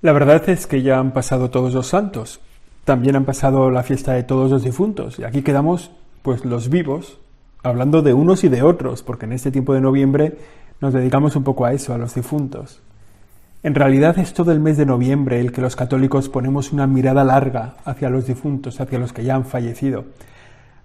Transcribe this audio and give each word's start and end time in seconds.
La 0.00 0.12
verdad 0.12 0.48
es 0.48 0.68
que 0.68 0.82
ya 0.82 1.00
han 1.00 1.10
pasado 1.10 1.50
todos 1.50 1.74
los 1.74 1.88
santos, 1.88 2.40
también 2.84 3.16
han 3.16 3.24
pasado 3.24 3.68
la 3.68 3.82
fiesta 3.82 4.12
de 4.12 4.22
todos 4.22 4.48
los 4.48 4.62
difuntos, 4.62 5.18
y 5.18 5.24
aquí 5.24 5.42
quedamos, 5.42 5.90
pues, 6.22 6.44
los 6.44 6.68
vivos, 6.68 7.18
hablando 7.64 8.00
de 8.00 8.14
unos 8.14 8.44
y 8.44 8.48
de 8.48 8.62
otros, 8.62 9.02
porque 9.02 9.26
en 9.26 9.32
este 9.32 9.50
tiempo 9.50 9.74
de 9.74 9.80
noviembre 9.80 10.38
nos 10.80 10.92
dedicamos 10.94 11.34
un 11.34 11.42
poco 11.42 11.64
a 11.64 11.72
eso, 11.72 11.94
a 11.94 11.98
los 11.98 12.14
difuntos. 12.14 12.80
En 13.64 13.74
realidad 13.74 14.16
es 14.20 14.34
todo 14.34 14.52
el 14.52 14.60
mes 14.60 14.76
de 14.76 14.86
noviembre 14.86 15.40
el 15.40 15.50
que 15.50 15.60
los 15.60 15.74
católicos 15.74 16.28
ponemos 16.28 16.72
una 16.72 16.86
mirada 16.86 17.24
larga 17.24 17.74
hacia 17.84 18.08
los 18.08 18.24
difuntos, 18.24 18.80
hacia 18.80 19.00
los 19.00 19.12
que 19.12 19.24
ya 19.24 19.34
han 19.34 19.46
fallecido. 19.46 20.04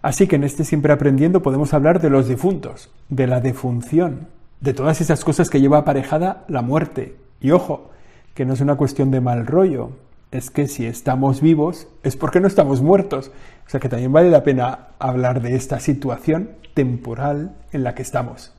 Así 0.01 0.25
que 0.25 0.37
en 0.37 0.43
este 0.43 0.65
Siempre 0.65 0.91
Aprendiendo 0.91 1.43
podemos 1.43 1.75
hablar 1.75 2.01
de 2.01 2.09
los 2.09 2.27
difuntos, 2.27 2.89
de 3.09 3.27
la 3.27 3.41
defunción, 3.41 4.27
de 4.59 4.73
todas 4.73 5.01
esas 5.01 5.23
cosas 5.23 5.51
que 5.51 5.61
lleva 5.61 5.77
aparejada 5.77 6.45
la 6.47 6.63
muerte. 6.63 7.15
Y 7.39 7.51
ojo, 7.51 7.91
que 8.33 8.45
no 8.45 8.53
es 8.53 8.61
una 8.61 8.75
cuestión 8.75 9.11
de 9.11 9.21
mal 9.21 9.45
rollo, 9.45 9.91
es 10.31 10.49
que 10.49 10.67
si 10.67 10.85
estamos 10.85 11.41
vivos 11.41 11.87
es 12.03 12.15
porque 12.15 12.39
no 12.39 12.47
estamos 12.47 12.81
muertos. 12.81 13.31
O 13.67 13.69
sea 13.69 13.79
que 13.79 13.89
también 13.89 14.11
vale 14.11 14.29
la 14.29 14.43
pena 14.43 14.87
hablar 14.99 15.41
de 15.41 15.55
esta 15.55 15.79
situación 15.79 16.49
temporal 16.73 17.55
en 17.71 17.83
la 17.83 17.93
que 17.93 18.01
estamos. 18.01 18.53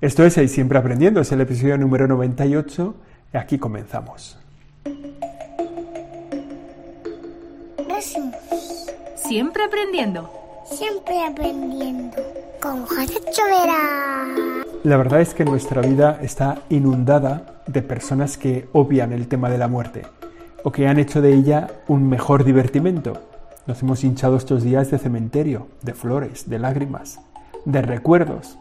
Esto 0.00 0.24
es 0.24 0.34
Siempre 0.50 0.78
Aprendiendo, 0.78 1.20
es 1.20 1.32
el 1.32 1.40
episodio 1.40 1.78
número 1.78 2.06
98 2.06 2.94
y 3.32 3.36
aquí 3.36 3.58
comenzamos. 3.58 4.38
Siempre 9.16 9.64
aprendiendo. 9.64 10.30
Siempre 10.66 11.24
aprendiendo. 11.24 12.16
Con 12.64 12.86
José. 12.86 13.20
La 14.84 14.96
verdad 14.96 15.20
es 15.20 15.34
que 15.34 15.44
nuestra 15.44 15.82
vida 15.82 16.18
está 16.22 16.62
inundada 16.70 17.60
de 17.66 17.82
personas 17.82 18.38
que 18.38 18.70
obvian 18.72 19.12
el 19.12 19.28
tema 19.28 19.50
de 19.50 19.58
la 19.58 19.68
muerte 19.68 20.06
o 20.62 20.72
que 20.72 20.88
han 20.88 20.98
hecho 20.98 21.20
de 21.20 21.34
ella 21.34 21.66
un 21.88 22.08
mejor 22.08 22.42
divertimento. 22.42 23.18
Nos 23.66 23.82
hemos 23.82 24.02
hinchado 24.02 24.38
estos 24.38 24.62
días 24.62 24.90
de 24.90 24.98
cementerio, 24.98 25.66
de 25.82 25.92
flores, 25.92 26.48
de 26.48 26.58
lágrimas, 26.58 27.20
de 27.66 27.82
recuerdos. 27.82 28.56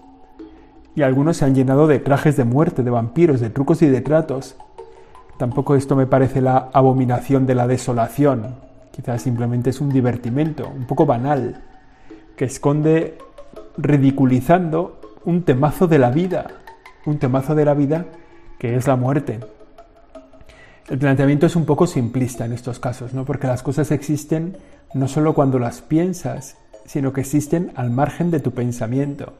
Y 0.95 1.03
algunos 1.03 1.37
se 1.37 1.45
han 1.45 1.55
llenado 1.55 1.87
de 1.87 1.99
trajes 1.99 2.35
de 2.35 2.43
muerte, 2.43 2.83
de 2.83 2.91
vampiros, 2.91 3.39
de 3.39 3.51
trucos 3.51 3.81
y 3.83 3.87
de 3.87 4.01
tratos. 4.01 4.57
Tampoco 5.37 5.75
esto 5.75 5.95
me 5.95 6.07
parece 6.07 6.41
la 6.41 6.69
abominación 6.73 7.45
de 7.45 7.55
la 7.55 7.67
desolación. 7.67 8.55
Quizás 8.91 9.21
simplemente 9.21 9.69
es 9.69 9.79
un 9.79 9.87
divertimento, 9.87 10.67
un 10.67 10.87
poco 10.87 11.05
banal, 11.05 11.63
que 12.35 12.43
esconde 12.43 13.17
ridiculizando 13.77 14.99
un 15.25 15.43
temazo 15.43 15.87
de 15.87 15.99
la 15.99 16.09
vida, 16.09 16.47
un 17.05 17.19
temazo 17.19 17.55
de 17.55 17.65
la 17.65 17.73
vida 17.73 18.05
que 18.59 18.75
es 18.75 18.87
la 18.87 18.95
muerte. 18.95 19.39
El 20.89 20.99
planteamiento 20.99 21.45
es 21.45 21.55
un 21.55 21.65
poco 21.65 21.87
simplista 21.87 22.45
en 22.45 22.53
estos 22.53 22.79
casos, 22.79 23.13
¿no? 23.13 23.25
porque 23.25 23.47
las 23.47 23.63
cosas 23.63 23.91
existen 23.91 24.57
no 24.93 25.07
solo 25.07 25.33
cuando 25.33 25.59
las 25.59 25.81
piensas, 25.81 26.57
sino 26.85 27.13
que 27.13 27.21
existen 27.21 27.71
al 27.75 27.89
margen 27.89 28.31
de 28.31 28.39
tu 28.39 28.51
pensamiento. 28.51 29.33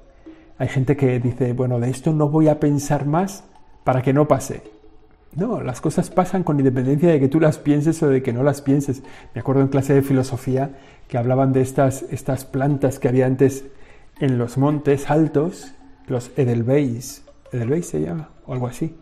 Hay 0.58 0.68
gente 0.68 0.96
que 0.96 1.20
dice, 1.20 1.54
bueno, 1.54 1.80
de 1.80 1.90
esto 1.90 2.14
no 2.14 2.30
voy 2.30 2.48
a 2.48 2.60
pensar 2.60 3.06
más 3.06 3.44
para 3.84 4.02
que 4.02 4.14
no 4.14 4.28
pase. 4.28 4.64
No, 5.36 5.62
las 5.62 5.82
cosas 5.82 6.10
pasan 6.12 6.44
con 6.44 6.60
independencia 6.60 7.10
de 7.10 7.20
que 7.20 7.28
tú 7.28 7.40
las 7.40 7.58
pienses 7.58 8.02
o 8.04 8.10
de 8.10 8.22
que 8.22 8.34
no 8.34 8.44
las 8.44 8.62
pienses. 8.62 9.02
Me 9.34 9.42
acuerdo 9.42 9.62
en 9.62 9.68
clase 9.68 9.94
de 9.94 10.04
filosofía 10.04 10.72
que 11.08 11.18
hablaban 11.18 11.54
de 11.54 11.62
estas, 11.62 12.04
estas 12.12 12.46
plantas 12.46 13.00
que 13.00 13.08
había 13.08 13.26
antes 13.26 13.66
en 14.20 14.38
los 14.38 14.58
montes 14.58 15.10
altos, 15.10 15.74
los 16.08 16.32
Edelweiss. 16.38 17.24
¿Edelweiss 17.52 17.88
se 17.88 18.02
llama? 18.02 18.30
O 18.46 18.54
algo 18.54 18.68
así. 18.68 18.96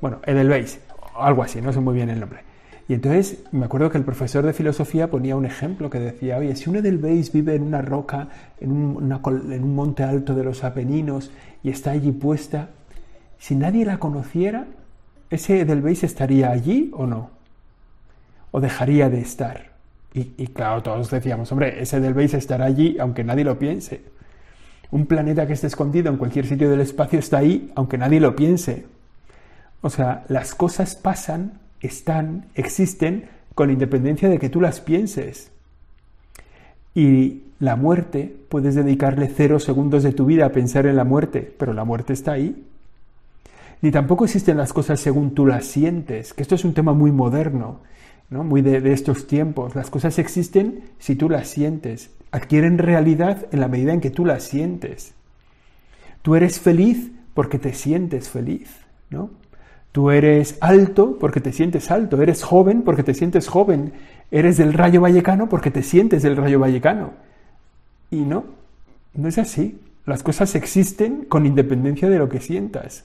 Bueno, 0.00 0.20
Edelweiss, 0.26 0.80
algo 1.16 1.42
así, 1.42 1.60
no 1.60 1.72
sé 1.72 1.80
muy 1.80 1.94
bien 1.94 2.10
el 2.10 2.20
nombre. 2.20 2.40
Y 2.86 2.94
entonces 2.94 3.42
me 3.50 3.64
acuerdo 3.64 3.90
que 3.90 3.96
el 3.96 4.04
profesor 4.04 4.44
de 4.44 4.52
filosofía 4.52 5.10
ponía 5.10 5.36
un 5.36 5.46
ejemplo 5.46 5.88
que 5.88 5.98
decía, 5.98 6.36
oye, 6.36 6.54
si 6.54 6.68
un 6.68 6.76
Edelweiss 6.76 7.32
vive 7.32 7.54
en 7.54 7.62
una 7.62 7.80
roca, 7.80 8.28
en 8.60 8.72
un, 8.72 9.74
monte 9.74 10.02
alto 10.02 10.34
de 10.34 10.44
los 10.44 10.64
Apeninos 10.64 11.30
y 11.62 11.70
está 11.70 11.92
allí 11.92 12.12
puesta, 12.12 12.68
si 13.38 13.54
nadie 13.54 13.86
la 13.86 13.98
conociera, 13.98 14.66
¿ese 15.30 15.60
Edelweiss 15.60 16.04
estaría 16.04 16.50
allí 16.50 16.90
o 16.92 17.06
no? 17.06 17.30
¿O 18.50 18.60
dejaría 18.60 19.08
de 19.08 19.20
estar? 19.20 19.72
Y, 20.12 20.32
y 20.36 20.48
claro, 20.48 20.82
todos 20.82 21.10
decíamos, 21.10 21.50
hombre, 21.52 21.82
ese 21.82 21.96
Edelweiss 21.96 22.34
estará 22.34 22.66
allí 22.66 22.98
aunque 22.98 23.24
nadie 23.24 23.44
lo 23.44 23.58
piense. 23.58 24.02
Un 24.94 25.06
planeta 25.06 25.48
que 25.48 25.54
esté 25.54 25.66
escondido 25.66 26.08
en 26.08 26.18
cualquier 26.18 26.46
sitio 26.46 26.70
del 26.70 26.80
espacio 26.80 27.18
está 27.18 27.38
ahí 27.38 27.72
aunque 27.74 27.98
nadie 27.98 28.20
lo 28.20 28.36
piense. 28.36 28.86
O 29.80 29.90
sea, 29.90 30.24
las 30.28 30.54
cosas 30.54 30.94
pasan, 30.94 31.54
están, 31.80 32.44
existen 32.54 33.24
con 33.56 33.72
independencia 33.72 34.28
de 34.28 34.38
que 34.38 34.48
tú 34.48 34.60
las 34.60 34.80
pienses. 34.80 35.50
Y 36.94 37.42
la 37.58 37.74
muerte, 37.74 38.36
puedes 38.48 38.76
dedicarle 38.76 39.28
cero 39.34 39.58
segundos 39.58 40.04
de 40.04 40.12
tu 40.12 40.26
vida 40.26 40.46
a 40.46 40.52
pensar 40.52 40.86
en 40.86 40.94
la 40.94 41.02
muerte, 41.02 41.52
pero 41.58 41.72
la 41.72 41.82
muerte 41.82 42.12
está 42.12 42.30
ahí. 42.30 42.64
Ni 43.82 43.90
tampoco 43.90 44.26
existen 44.26 44.58
las 44.58 44.72
cosas 44.72 45.00
según 45.00 45.34
tú 45.34 45.44
las 45.44 45.64
sientes, 45.64 46.34
que 46.34 46.42
esto 46.42 46.54
es 46.54 46.64
un 46.64 46.72
tema 46.72 46.92
muy 46.92 47.10
moderno, 47.10 47.80
muy 48.42 48.62
de, 48.62 48.80
de 48.80 48.92
estos 48.92 49.26
tiempos. 49.26 49.74
Las 49.74 49.90
cosas 49.90 50.18
existen 50.18 50.84
si 50.98 51.14
tú 51.14 51.28
las 51.28 51.48
sientes, 51.48 52.10
adquieren 52.32 52.78
realidad 52.78 53.46
en 53.52 53.60
la 53.60 53.68
medida 53.68 53.92
en 53.92 54.00
que 54.00 54.10
tú 54.10 54.24
las 54.24 54.42
sientes. 54.42 55.14
Tú 56.22 56.34
eres 56.34 56.58
feliz 56.58 57.12
porque 57.34 57.58
te 57.58 57.74
sientes 57.74 58.28
feliz, 58.28 58.70
¿no? 59.10 59.30
Tú 59.92 60.10
eres 60.10 60.58
alto 60.60 61.18
porque 61.20 61.40
te 61.40 61.52
sientes 61.52 61.90
alto, 61.92 62.20
eres 62.20 62.42
joven 62.42 62.82
porque 62.82 63.04
te 63.04 63.14
sientes 63.14 63.46
joven, 63.46 63.92
eres 64.32 64.56
del 64.56 64.72
rayo 64.72 65.00
vallecano 65.00 65.48
porque 65.48 65.70
te 65.70 65.84
sientes 65.84 66.24
del 66.24 66.36
rayo 66.36 66.58
vallecano. 66.58 67.12
Y 68.10 68.22
no, 68.22 68.44
no 69.14 69.28
es 69.28 69.38
así. 69.38 69.78
Las 70.04 70.24
cosas 70.24 70.54
existen 70.56 71.24
con 71.26 71.46
independencia 71.46 72.08
de 72.08 72.18
lo 72.18 72.28
que 72.28 72.40
sientas. 72.40 73.04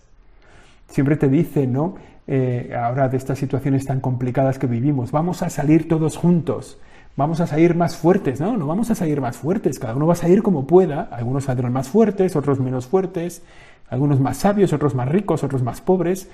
Siempre 0.90 1.16
te 1.16 1.30
dice, 1.30 1.68
¿no? 1.68 1.96
Eh, 2.32 2.76
ahora 2.80 3.10
de 3.10 3.18
estas 3.18 3.40
situaciones 3.40 3.88
tan 3.88 4.02
complicadas 4.02 4.60
que 4.60 4.68
vivimos, 4.68 5.12
vamos 5.12 5.42
a 5.42 5.50
salir 5.50 5.88
todos 5.88 6.16
juntos, 6.16 6.78
vamos 7.18 7.42
a 7.42 7.48
salir 7.48 7.74
más 7.74 7.98
fuertes, 7.98 8.40
¿no? 8.40 8.56
No 8.56 8.68
vamos 8.68 8.92
a 8.92 8.94
salir 8.94 9.20
más 9.20 9.36
fuertes, 9.38 9.80
cada 9.80 9.96
uno 9.96 10.06
va 10.06 10.14
a 10.14 10.16
salir 10.16 10.44
como 10.44 10.68
pueda, 10.68 11.10
algunos 11.12 11.46
saldrán 11.46 11.74
más 11.74 11.90
fuertes, 11.90 12.36
otros 12.36 12.60
menos 12.60 12.86
fuertes, 12.86 13.42
algunos 13.90 14.20
más 14.20 14.38
sabios, 14.38 14.74
otros 14.74 14.94
más 14.94 15.10
ricos, 15.10 15.44
otros 15.44 15.64
más 15.64 15.82
pobres, 15.82 16.30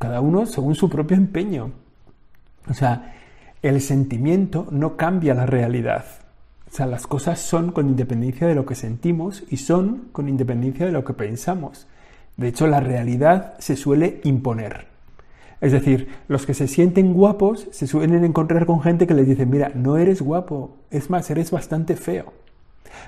cada 0.00 0.20
uno 0.20 0.44
según 0.44 0.74
su 0.74 0.90
propio 0.90 1.16
empeño. 1.16 1.70
O 2.68 2.74
sea, 2.74 3.14
el 3.62 3.80
sentimiento 3.80 4.66
no 4.72 4.96
cambia 4.96 5.34
la 5.34 5.46
realidad. 5.46 6.04
O 6.68 6.74
sea, 6.74 6.86
las 6.86 7.06
cosas 7.06 7.38
son 7.38 7.70
con 7.70 7.88
independencia 7.88 8.48
de 8.48 8.56
lo 8.56 8.66
que 8.66 8.74
sentimos 8.74 9.44
y 9.50 9.58
son 9.58 10.08
con 10.10 10.28
independencia 10.28 10.84
de 10.86 10.90
lo 10.90 11.04
que 11.04 11.12
pensamos. 11.12 11.86
De 12.36 12.48
hecho, 12.48 12.66
la 12.66 12.80
realidad 12.80 13.54
se 13.60 13.76
suele 13.76 14.20
imponer. 14.24 14.97
Es 15.60 15.72
decir, 15.72 16.08
los 16.28 16.46
que 16.46 16.54
se 16.54 16.68
sienten 16.68 17.12
guapos 17.12 17.68
se 17.72 17.86
suelen 17.86 18.24
encontrar 18.24 18.64
con 18.64 18.80
gente 18.80 19.06
que 19.06 19.14
les 19.14 19.26
dice, 19.26 19.44
mira, 19.44 19.72
no 19.74 19.96
eres 19.96 20.22
guapo, 20.22 20.76
es 20.90 21.10
más, 21.10 21.30
eres 21.30 21.50
bastante 21.50 21.96
feo. 21.96 22.32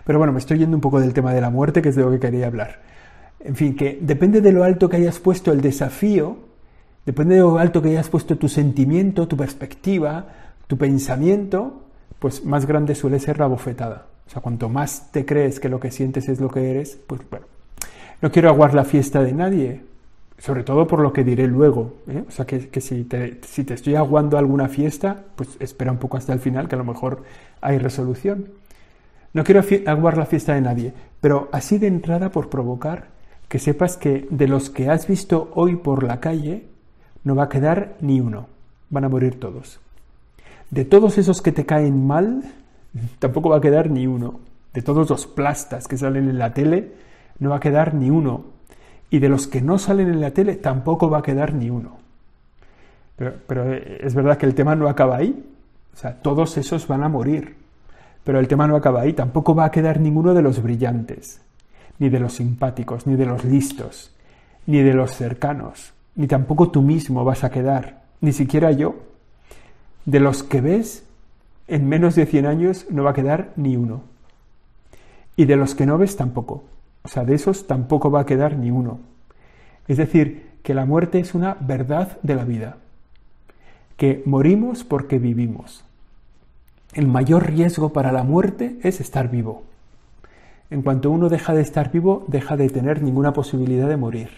Pero 0.04 0.18
bueno, 0.18 0.32
me 0.32 0.40
estoy 0.40 0.58
yendo 0.58 0.76
un 0.76 0.80
poco 0.80 1.00
del 1.00 1.12
tema 1.12 1.32
de 1.32 1.40
la 1.40 1.50
muerte, 1.50 1.80
que 1.80 1.90
es 1.90 1.96
de 1.96 2.02
lo 2.02 2.10
que 2.10 2.18
quería 2.18 2.46
hablar. 2.46 2.80
En 3.40 3.54
fin, 3.54 3.76
que 3.76 3.98
depende 4.00 4.40
de 4.40 4.52
lo 4.52 4.64
alto 4.64 4.88
que 4.88 4.96
hayas 4.96 5.18
puesto 5.18 5.52
el 5.52 5.60
desafío, 5.60 6.36
depende 7.06 7.36
de 7.36 7.40
lo 7.40 7.58
alto 7.58 7.80
que 7.80 7.90
hayas 7.90 8.08
puesto 8.08 8.36
tu 8.36 8.48
sentimiento, 8.48 9.28
tu 9.28 9.36
perspectiva, 9.36 10.26
tu 10.66 10.76
pensamiento, 10.76 11.84
pues 12.18 12.44
más 12.44 12.66
grande 12.66 12.94
suele 12.94 13.20
ser 13.20 13.38
la 13.38 13.46
bofetada. 13.46 14.06
O 14.26 14.30
sea, 14.30 14.42
cuanto 14.42 14.68
más 14.68 15.10
te 15.10 15.24
crees 15.24 15.58
que 15.58 15.68
lo 15.68 15.80
que 15.80 15.90
sientes 15.90 16.28
es 16.28 16.40
lo 16.40 16.50
que 16.50 16.70
eres, 16.70 16.98
pues 17.06 17.20
bueno. 17.30 17.46
No 18.20 18.30
quiero 18.30 18.50
aguar 18.50 18.74
la 18.74 18.84
fiesta 18.84 19.22
de 19.22 19.32
nadie, 19.32 19.80
sobre 20.40 20.64
todo 20.64 20.86
por 20.86 21.00
lo 21.00 21.12
que 21.12 21.22
diré 21.22 21.46
luego. 21.46 21.96
¿eh? 22.08 22.24
O 22.26 22.30
sea, 22.30 22.46
que, 22.46 22.80
si, 22.80 23.04
te, 23.04 23.40
si 23.42 23.62
te 23.62 23.74
estoy 23.74 23.94
aguando 23.94 24.38
alguna 24.38 24.68
fiesta, 24.68 25.24
pues 25.36 25.50
espera 25.60 25.92
un 25.92 25.98
poco 25.98 26.16
hasta 26.16 26.32
el 26.32 26.41
final, 26.41 26.66
que 26.66 26.76
a 26.76 26.78
lo 26.78 26.84
mejor 26.84 27.22
hay 27.60 27.78
resolución. 27.78 28.47
No 29.34 29.44
quiero 29.44 29.62
aguar 29.86 30.16
la 30.16 30.26
fiesta 30.26 30.54
de 30.54 30.62
nadie, 30.62 30.92
pero 31.20 31.50
así 31.53 31.78
de 31.78 31.86
entrada 31.86 32.30
por 32.30 32.48
provocar, 32.48 33.09
que 33.48 33.59
sepas 33.59 33.97
que 33.97 34.26
de 34.30 34.48
los 34.48 34.70
que 34.70 34.88
has 34.88 35.06
visto 35.06 35.50
hoy 35.54 35.76
por 35.76 36.03
la 36.03 36.20
calle, 36.20 36.65
no 37.22 37.36
va 37.36 37.44
a 37.44 37.48
quedar 37.50 37.97
ni 38.00 38.20
uno, 38.20 38.48
van 38.88 39.04
a 39.04 39.09
morir 39.09 39.38
todos. 39.38 39.78
De 40.70 40.86
todos 40.86 41.18
esos 41.18 41.42
que 41.42 41.53
te 41.53 41.66
caen 41.66 42.06
mal, 42.06 42.44
tampoco 43.18 43.50
va 43.50 43.59
a 43.59 43.60
quedar 43.60 43.91
ni 43.91 44.06
uno. 44.06 44.41
De 44.72 44.80
todos 44.80 45.10
los 45.10 45.26
plastas 45.26 45.86
que 45.86 45.98
salen 45.98 46.30
en 46.30 46.38
la 46.38 46.54
tele, 46.54 46.92
no 47.41 47.50
va 47.50 47.56
a 47.56 47.60
quedar 47.60 47.92
ni 47.92 48.09
uno. 48.09 48.59
Y 49.10 49.18
de 49.18 49.28
los 49.28 49.47
que 49.47 49.60
no 49.60 49.78
salen 49.78 50.09
en 50.09 50.21
la 50.21 50.30
tele, 50.30 50.57
tampoco 50.57 51.10
va 51.10 51.18
a 51.18 51.22
quedar 51.22 51.53
ni 51.53 51.68
uno. 51.68 51.98
Pero, 53.16 53.34
pero 53.47 53.74
es 53.74 54.15
verdad 54.15 54.39
que 54.39 54.47
el 54.47 54.54
tema 54.54 54.77
no 54.77 54.89
acaba 54.89 55.16
ahí. 55.16 55.45
O 55.92 55.97
sea, 55.97 56.15
todos 56.15 56.57
esos 56.57 56.86
van 56.86 57.03
a 57.03 57.09
morir. 57.09 57.57
Pero 58.24 58.39
el 58.39 58.48
tema 58.48 58.66
no 58.66 58.77
acaba 58.77 59.01
ahí. 59.01 59.12
Tampoco 59.12 59.54
va 59.54 59.66
a 59.66 59.71
quedar 59.71 60.01
ninguno 60.01 60.33
de 60.33 60.42
los 60.42 60.62
brillantes 60.62 61.41
ni 62.01 62.09
de 62.09 62.18
los 62.18 62.33
simpáticos, 62.33 63.07
ni 63.07 63.15
de 63.15 63.27
los 63.27 63.45
listos, 63.45 64.10
ni 64.66 64.83
de 64.83 64.95
los 64.95 65.13
cercanos, 65.13 65.92
ni 66.16 66.27
tampoco 66.27 66.71
tú 66.71 66.83
mismo 66.83 67.24
vas 67.24 67.45
a 67.45 67.51
quedar. 67.51 68.01
ni 68.22 68.33
siquiera 68.33 68.71
yo. 68.72 68.97
De 70.04 70.21
los 70.21 70.42
que 70.42 70.60
ves, 70.60 71.04
en 71.68 71.89
menos 71.89 72.16
de 72.16 72.27
100 72.27 72.47
años 72.47 72.86
no 72.91 73.04
va 73.04 73.13
a 73.13 73.15
quedar 73.15 73.53
ni 73.56 73.77
uno. 73.77 74.03
Y 75.36 75.45
de 75.45 75.56
los 75.56 75.74
que 75.74 75.86
no 75.86 75.97
ves 75.97 76.16
tampoco. 76.16 76.65
O 77.02 77.08
sea, 77.08 77.24
de 77.24 77.34
esos 77.34 77.66
tampoco 77.66 78.10
va 78.10 78.20
a 78.20 78.26
quedar 78.26 78.56
ni 78.56 78.70
uno. 78.70 79.00
Es 79.88 79.97
decir, 79.97 80.50
que 80.62 80.74
la 80.74 80.84
muerte 80.84 81.18
es 81.20 81.34
una 81.34 81.56
verdad 81.60 82.18
de 82.22 82.34
la 82.34 82.44
vida. 82.44 82.76
Que 83.97 84.22
morimos 84.26 84.84
porque 84.84 85.18
vivimos. 85.18 85.84
El 86.92 87.06
mayor 87.06 87.47
riesgo 87.47 87.92
para 87.92 88.12
la 88.12 88.24
muerte 88.24 88.78
es 88.82 89.00
estar 89.00 89.30
vivo. 89.30 89.62
En 90.70 90.82
cuanto 90.82 91.10
uno 91.10 91.28
deja 91.28 91.54
de 91.54 91.62
estar 91.62 91.91
vivo, 91.91 92.24
deja 92.28 92.56
de 92.56 92.68
tener 92.68 93.03
ninguna 93.03 93.32
posibilidad 93.32 93.88
de 93.88 93.96
morir. 93.96 94.30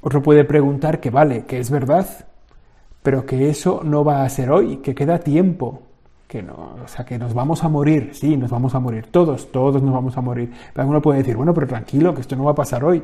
Otro 0.00 0.22
puede 0.22 0.44
preguntar 0.44 1.00
que 1.00 1.10
vale, 1.10 1.44
que 1.44 1.58
es 1.58 1.70
verdad, 1.70 2.06
pero 3.02 3.26
que 3.26 3.50
eso 3.50 3.82
no 3.84 4.04
va 4.04 4.24
a 4.24 4.28
ser 4.28 4.50
hoy, 4.50 4.78
que 4.78 4.94
queda 4.94 5.18
tiempo, 5.18 5.82
que 6.30 6.44
no, 6.44 6.76
o 6.80 6.86
sea, 6.86 7.04
que 7.04 7.18
nos 7.18 7.34
vamos 7.34 7.64
a 7.64 7.68
morir, 7.68 8.10
sí, 8.12 8.36
nos 8.36 8.50
vamos 8.50 8.76
a 8.76 8.78
morir, 8.78 9.08
todos, 9.10 9.50
todos 9.50 9.82
nos 9.82 9.92
vamos 9.92 10.16
a 10.16 10.20
morir. 10.20 10.52
Pero 10.72 10.86
uno 10.86 11.02
puede 11.02 11.18
decir, 11.18 11.36
bueno, 11.36 11.52
pero 11.52 11.66
tranquilo, 11.66 12.14
que 12.14 12.20
esto 12.20 12.36
no 12.36 12.44
va 12.44 12.52
a 12.52 12.54
pasar 12.54 12.84
hoy. 12.84 13.02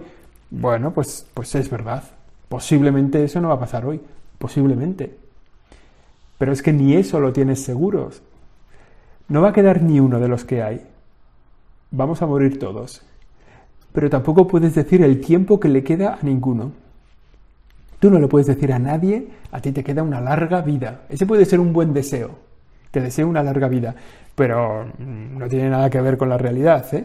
Bueno, 0.49 0.93
pues, 0.93 1.27
pues 1.35 1.53
es 1.57 1.69
verdad. 1.69 2.05
Posiblemente 2.49 3.25
eso 3.25 3.41
no 3.41 3.49
va 3.49 3.55
a 3.55 3.59
pasar 3.59 3.85
hoy, 3.85 4.01
posiblemente. 4.39 5.19
Pero 6.39 6.53
es 6.53 6.63
que 6.63 6.73
ni 6.73 6.95
eso 6.95 7.19
lo 7.19 7.33
tienes 7.33 7.61
seguros. 7.65 8.23
No 9.27 9.43
va 9.43 9.49
a 9.49 9.53
quedar 9.53 9.83
ni 9.83 9.99
uno 9.99 10.21
de 10.21 10.29
los 10.29 10.45
que 10.45 10.63
hay. 10.63 10.87
Vamos 11.91 12.23
a 12.23 12.27
morir 12.27 12.61
todos. 12.61 13.03
Pero 13.93 14.09
tampoco 14.09 14.47
puedes 14.47 14.77
decir 14.77 15.03
el 15.03 15.21
tiempo 15.21 15.59
que 15.59 15.69
le 15.69 15.83
queda 15.83 16.15
a 16.15 16.23
ninguno. 16.23 16.71
Tú 17.99 18.09
no 18.09 18.21
le 18.21 18.29
puedes 18.29 18.47
decir 18.47 18.73
a 18.73 18.79
nadie, 18.79 19.27
a 19.51 19.61
ti 19.61 19.73
te 19.73 19.83
queda 19.83 20.05
una 20.05 20.21
larga 20.21 20.63
vida. 20.63 21.01
Ese 21.09 21.27
puede 21.27 21.45
ser 21.45 21.59
un 21.59 21.73
buen 21.73 21.93
deseo. 21.93 22.46
Te 22.97 23.03
deseo 23.03 23.29
una 23.29 23.43
larga 23.43 23.69
vida, 23.69 23.95
pero 24.35 24.87
mm, 24.87 25.37
no 25.37 25.49
tiene 25.51 25.69
nada 25.69 25.91
que 25.91 26.01
ver 26.01 26.17
con 26.17 26.31
la 26.31 26.39
realidad. 26.39 26.87
¿eh? 26.95 27.05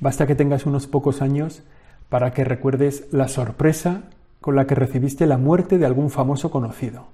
Basta 0.00 0.26
que 0.26 0.34
tengas 0.34 0.64
unos 0.64 0.86
pocos 0.86 1.20
años 1.20 1.62
para 2.08 2.32
que 2.32 2.42
recuerdes 2.42 3.12
la 3.12 3.28
sorpresa 3.28 4.04
con 4.40 4.56
la 4.56 4.66
que 4.66 4.74
recibiste 4.74 5.26
la 5.26 5.36
muerte 5.36 5.76
de 5.76 5.84
algún 5.84 6.08
famoso 6.08 6.50
conocido. 6.50 7.08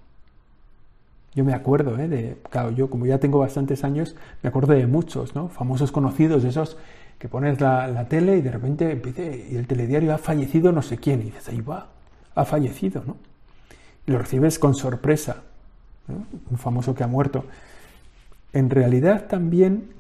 Yo 1.34 1.44
me 1.44 1.54
acuerdo, 1.54 1.98
¿eh? 1.98 2.06
de, 2.06 2.36
claro, 2.50 2.70
yo 2.70 2.88
como 2.88 3.04
ya 3.04 3.18
tengo 3.18 3.40
bastantes 3.40 3.82
años, 3.82 4.14
me 4.44 4.50
acuerdo 4.50 4.74
de 4.74 4.86
muchos, 4.86 5.34
¿no? 5.34 5.48
Famosos 5.48 5.90
conocidos, 5.90 6.44
esos 6.44 6.76
que 7.18 7.28
pones 7.28 7.60
la, 7.60 8.06
tele 8.08 8.36
y 8.36 8.42
de 8.42 8.52
repente 8.52 8.92
empieza, 8.92 9.22
y 9.24 9.56
el 9.56 9.66
telediario 9.66 10.14
ha 10.14 10.18
fallecido 10.18 10.70
no 10.70 10.82
sé 10.82 10.98
quién, 10.98 11.20
y 11.22 11.24
dices, 11.24 11.48
ahí 11.48 11.62
va, 11.62 11.88
ha 12.36 12.44
fallecido, 12.44 13.02
¿no? 13.04 13.16
Lo 14.06 14.18
recibes 14.18 14.60
con 14.60 14.76
sorpresa, 14.76 15.42
un 16.08 16.58
famoso 16.58 16.94
que 16.94 17.04
ha 17.04 17.06
muerto. 17.06 17.44
En 18.52 18.70
realidad 18.70 19.26
también 19.28 19.90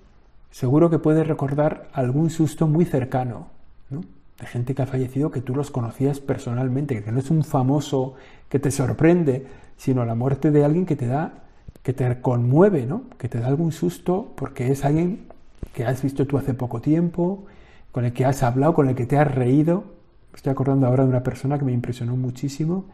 seguro 0.50 0.90
que 0.90 0.98
puedes 0.98 1.26
recordar 1.26 1.88
algún 1.92 2.30
susto 2.30 2.68
muy 2.68 2.84
cercano, 2.84 3.48
¿no? 3.90 4.02
de 4.38 4.46
gente 4.46 4.74
que 4.74 4.82
ha 4.82 4.86
fallecido 4.86 5.30
que 5.30 5.40
tú 5.40 5.54
los 5.54 5.70
conocías 5.70 6.20
personalmente, 6.20 7.02
que 7.02 7.10
no 7.10 7.18
es 7.18 7.30
un 7.30 7.42
famoso 7.42 8.14
que 8.48 8.58
te 8.58 8.70
sorprende, 8.70 9.46
sino 9.76 10.04
la 10.04 10.14
muerte 10.14 10.50
de 10.50 10.64
alguien 10.64 10.86
que 10.86 10.96
te 10.96 11.06
da, 11.06 11.32
que 11.82 11.92
te 11.92 12.20
conmueve, 12.20 12.86
¿no? 12.86 13.04
que 13.18 13.28
te 13.28 13.40
da 13.40 13.46
algún 13.46 13.72
susto 13.72 14.32
porque 14.36 14.70
es 14.70 14.84
alguien 14.84 15.26
que 15.72 15.84
has 15.84 16.02
visto 16.02 16.26
tú 16.26 16.36
hace 16.36 16.54
poco 16.54 16.80
tiempo, 16.80 17.46
con 17.90 18.04
el 18.04 18.12
que 18.12 18.24
has 18.24 18.42
hablado, 18.42 18.74
con 18.74 18.88
el 18.88 18.94
que 18.94 19.06
te 19.06 19.16
has 19.16 19.34
reído. 19.34 19.84
estoy 20.34 20.52
acordando 20.52 20.86
ahora 20.86 21.04
de 21.04 21.10
una 21.10 21.22
persona 21.22 21.58
que 21.58 21.64
me 21.64 21.72
impresionó 21.72 22.16
muchísimo, 22.16 22.84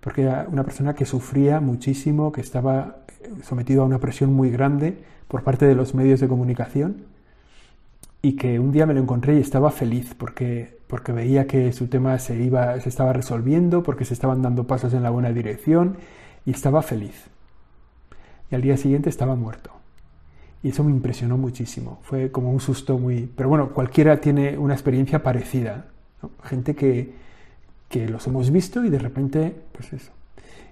porque 0.00 0.22
era 0.22 0.46
una 0.50 0.64
persona 0.64 0.94
que 0.94 1.06
sufría 1.06 1.60
muchísimo, 1.60 2.32
que 2.32 2.40
estaba 2.40 2.98
sometido 3.42 3.82
a 3.82 3.86
una 3.86 3.98
presión 3.98 4.32
muy 4.32 4.50
grande 4.50 4.98
por 5.26 5.42
parte 5.42 5.66
de 5.66 5.74
los 5.74 5.94
medios 5.94 6.20
de 6.20 6.28
comunicación 6.28 7.04
y 8.22 8.36
que 8.36 8.58
un 8.58 8.72
día 8.72 8.86
me 8.86 8.94
lo 8.94 9.00
encontré 9.00 9.36
y 9.36 9.40
estaba 9.40 9.70
feliz 9.70 10.14
porque, 10.14 10.78
porque 10.86 11.12
veía 11.12 11.46
que 11.46 11.72
su 11.72 11.86
tema 11.86 12.18
se, 12.18 12.36
iba, 12.36 12.80
se 12.80 12.88
estaba 12.88 13.12
resolviendo, 13.12 13.82
porque 13.82 14.04
se 14.04 14.14
estaban 14.14 14.42
dando 14.42 14.66
pasos 14.66 14.92
en 14.94 15.02
la 15.02 15.10
buena 15.10 15.32
dirección 15.32 15.96
y 16.44 16.50
estaba 16.50 16.82
feliz. 16.82 17.26
Y 18.50 18.54
al 18.54 18.62
día 18.62 18.76
siguiente 18.76 19.08
estaba 19.08 19.34
muerto. 19.36 19.70
Y 20.62 20.70
eso 20.70 20.82
me 20.82 20.90
impresionó 20.90 21.36
muchísimo. 21.36 22.00
Fue 22.02 22.32
como 22.32 22.50
un 22.50 22.60
susto 22.60 22.98
muy... 22.98 23.30
Pero 23.36 23.48
bueno, 23.48 23.70
cualquiera 23.70 24.20
tiene 24.20 24.58
una 24.58 24.74
experiencia 24.74 25.22
parecida. 25.22 25.86
Gente 26.42 26.74
que, 26.74 27.14
que 27.88 28.08
los 28.08 28.26
hemos 28.26 28.50
visto 28.50 28.84
y 28.84 28.90
de 28.90 28.98
repente, 28.98 29.54
pues 29.72 29.92
eso. 29.92 30.12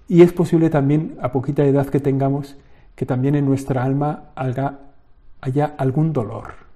Y 0.09 0.23
es 0.23 0.33
posible 0.33 0.71
también, 0.71 1.17
a 1.21 1.33
poquita 1.33 1.65
edad 1.65 1.87
que 1.89 2.01
tengamos, 2.01 2.57
que 2.95 3.07
también 3.07 3.35
en 3.35 3.45
nuestra 3.45 3.83
alma 3.83 4.25
haya, 4.35 5.75
algún 5.77 6.13
dolor 6.13 6.67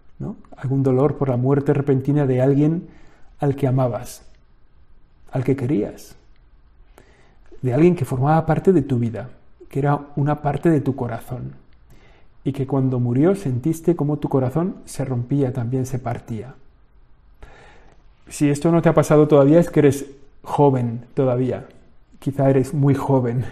algún 0.57 0.83
dolor 0.83 1.17
por 1.17 1.29
la 1.29 1.37
muerte 1.37 1.73
repentina 1.73 2.27
de 2.27 2.43
alguien 2.43 2.89
al 3.39 3.57
que 3.57 3.67
amabas, 3.67 4.23
al 5.33 5.45
que 5.45 5.57
querías, 5.57 6.17
de 7.63 7.73
alguien 7.73 7.97
que 7.97 8.05
formaba 8.05 8.45
parte 8.47 8.73
de 8.73 8.83
tu 8.83 8.99
vida, 8.99 9.31
que 9.69 9.79
era 9.79 10.01
una 10.17 10.43
parte 10.43 10.69
de 10.69 10.81
tu 10.81 10.95
corazón, 10.95 11.55
y 12.45 12.53
que 12.53 12.67
cuando 12.67 13.01
murió 13.01 13.35
sentiste 13.35 13.97
como 13.97 14.19
tu 14.19 14.29
corazón 14.29 14.77
se 14.85 15.05
rompía, 15.05 15.53
también 15.53 15.87
se 15.87 15.99
partía. 15.99 16.55
Si 18.29 18.49
esto 18.49 18.71
no 18.71 18.83
te 18.83 18.89
ha 18.89 18.95
pasado 18.95 19.29
todavía 19.29 19.59
es 19.59 19.71
que 19.71 19.81
eres 19.81 20.07
joven 20.43 21.07
todavía, 21.15 21.67
quizá 22.19 22.51
eres 22.51 22.75
muy 22.75 22.95
joven. 22.95 23.45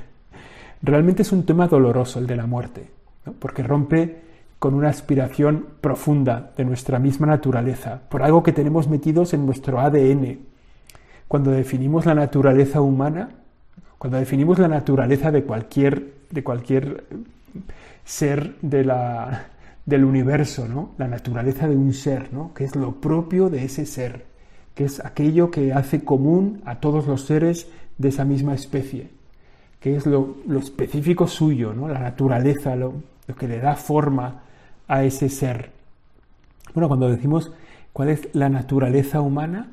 Realmente 0.82 1.22
es 1.22 1.32
un 1.32 1.44
tema 1.44 1.66
doloroso 1.66 2.18
el 2.18 2.26
de 2.26 2.36
la 2.36 2.46
muerte, 2.46 2.90
porque 3.38 3.62
rompe 3.62 4.28
con 4.58 4.74
una 4.74 4.88
aspiración 4.88 5.66
profunda 5.80 6.52
de 6.56 6.64
nuestra 6.64 6.98
misma 6.98 7.26
naturaleza, 7.26 8.00
por 8.08 8.22
algo 8.22 8.42
que 8.42 8.52
tenemos 8.52 8.88
metidos 8.88 9.32
en 9.34 9.46
nuestro 9.46 9.80
ADN. 9.80 10.38
Cuando 11.28 11.50
definimos 11.50 12.06
la 12.06 12.14
naturaleza 12.14 12.80
humana, 12.80 13.30
cuando 13.98 14.18
definimos 14.18 14.58
la 14.58 14.68
naturaleza 14.68 15.30
de 15.30 15.44
cualquier, 15.44 16.14
de 16.30 16.42
cualquier 16.42 17.04
ser 18.04 18.56
del 18.60 20.04
universo, 20.04 20.66
¿no? 20.68 20.90
la 20.98 21.08
naturaleza 21.08 21.68
de 21.68 21.76
un 21.76 21.92
ser, 21.92 22.30
que 22.54 22.64
es 22.64 22.74
lo 22.74 23.00
propio 23.00 23.50
de 23.50 23.64
ese 23.64 23.86
ser, 23.86 24.27
que 24.78 24.84
es 24.84 25.04
aquello 25.04 25.50
que 25.50 25.72
hace 25.72 26.04
común 26.04 26.62
a 26.64 26.76
todos 26.76 27.08
los 27.08 27.22
seres 27.22 27.66
de 27.98 28.10
esa 28.10 28.24
misma 28.24 28.54
especie, 28.54 29.10
que 29.80 29.96
es 29.96 30.06
lo, 30.06 30.36
específico 30.56 31.26
suyo, 31.26 31.74
¿no? 31.74 31.88
la 31.88 31.98
naturaleza, 31.98 32.76
lo, 32.76 32.94
lo 33.26 33.34
que 33.34 33.48
le 33.48 33.58
da 33.58 33.74
forma 33.74 34.42
a 34.86 35.02
ese 35.02 35.30
ser. 35.30 35.72
Bueno, 36.74 36.86
cuando 36.86 37.10
decimos 37.10 37.50
cuál 37.92 38.10
es 38.10 38.28
la 38.34 38.50
naturaleza 38.50 39.20
humana, 39.20 39.66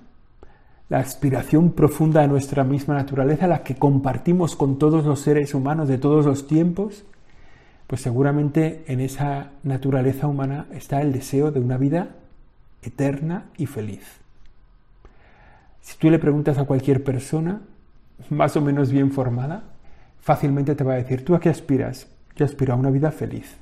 la 0.89 0.97
aspiración 0.97 1.73
profunda 1.73 2.21
de 2.21 2.27
nuestra 2.27 2.63
misma 2.63 2.95
naturaleza, 2.95 3.45
la 3.45 3.61
que 3.61 3.75
compartimos 3.75 4.55
con 4.55 4.79
todos 4.79 5.05
los 5.05 5.19
seres 5.19 5.53
humanos 5.53 5.87
de 5.87 5.99
todos 5.99 6.25
los 6.25 6.47
tiempos, 6.47 7.05
pues 7.85 8.01
seguramente 8.01 8.83
en 8.87 9.01
esa 9.01 9.51
naturaleza 9.61 10.25
humana 10.25 10.65
está 10.71 10.99
el 11.03 11.13
deseo 11.13 11.51
de 11.51 11.59
una 11.59 11.77
vida 11.77 12.15
eterna 12.81 13.45
y 13.55 13.67
feliz. 13.67 14.24
Si 15.95 15.99
tú 16.01 16.09
le 16.09 16.19
preguntas 16.19 16.57
a 16.57 16.65
cualquier 16.65 17.05
persona, 17.05 17.61
más 18.29 18.57
o 18.57 18.61
menos 18.61 18.91
bien 18.91 19.11
formada, 19.11 19.63
fácilmente 20.19 20.75
te 20.75 20.83
va 20.83 20.91
a 20.91 20.97
decir, 20.97 21.23
¿tú 21.23 21.35
a 21.35 21.39
qué 21.39 21.47
aspiras? 21.47 22.07
Yo 22.35 22.43
aspiro 22.43 22.73
a 22.73 22.75
una 22.75 22.89
vida 22.89 23.11
feliz 23.11 23.55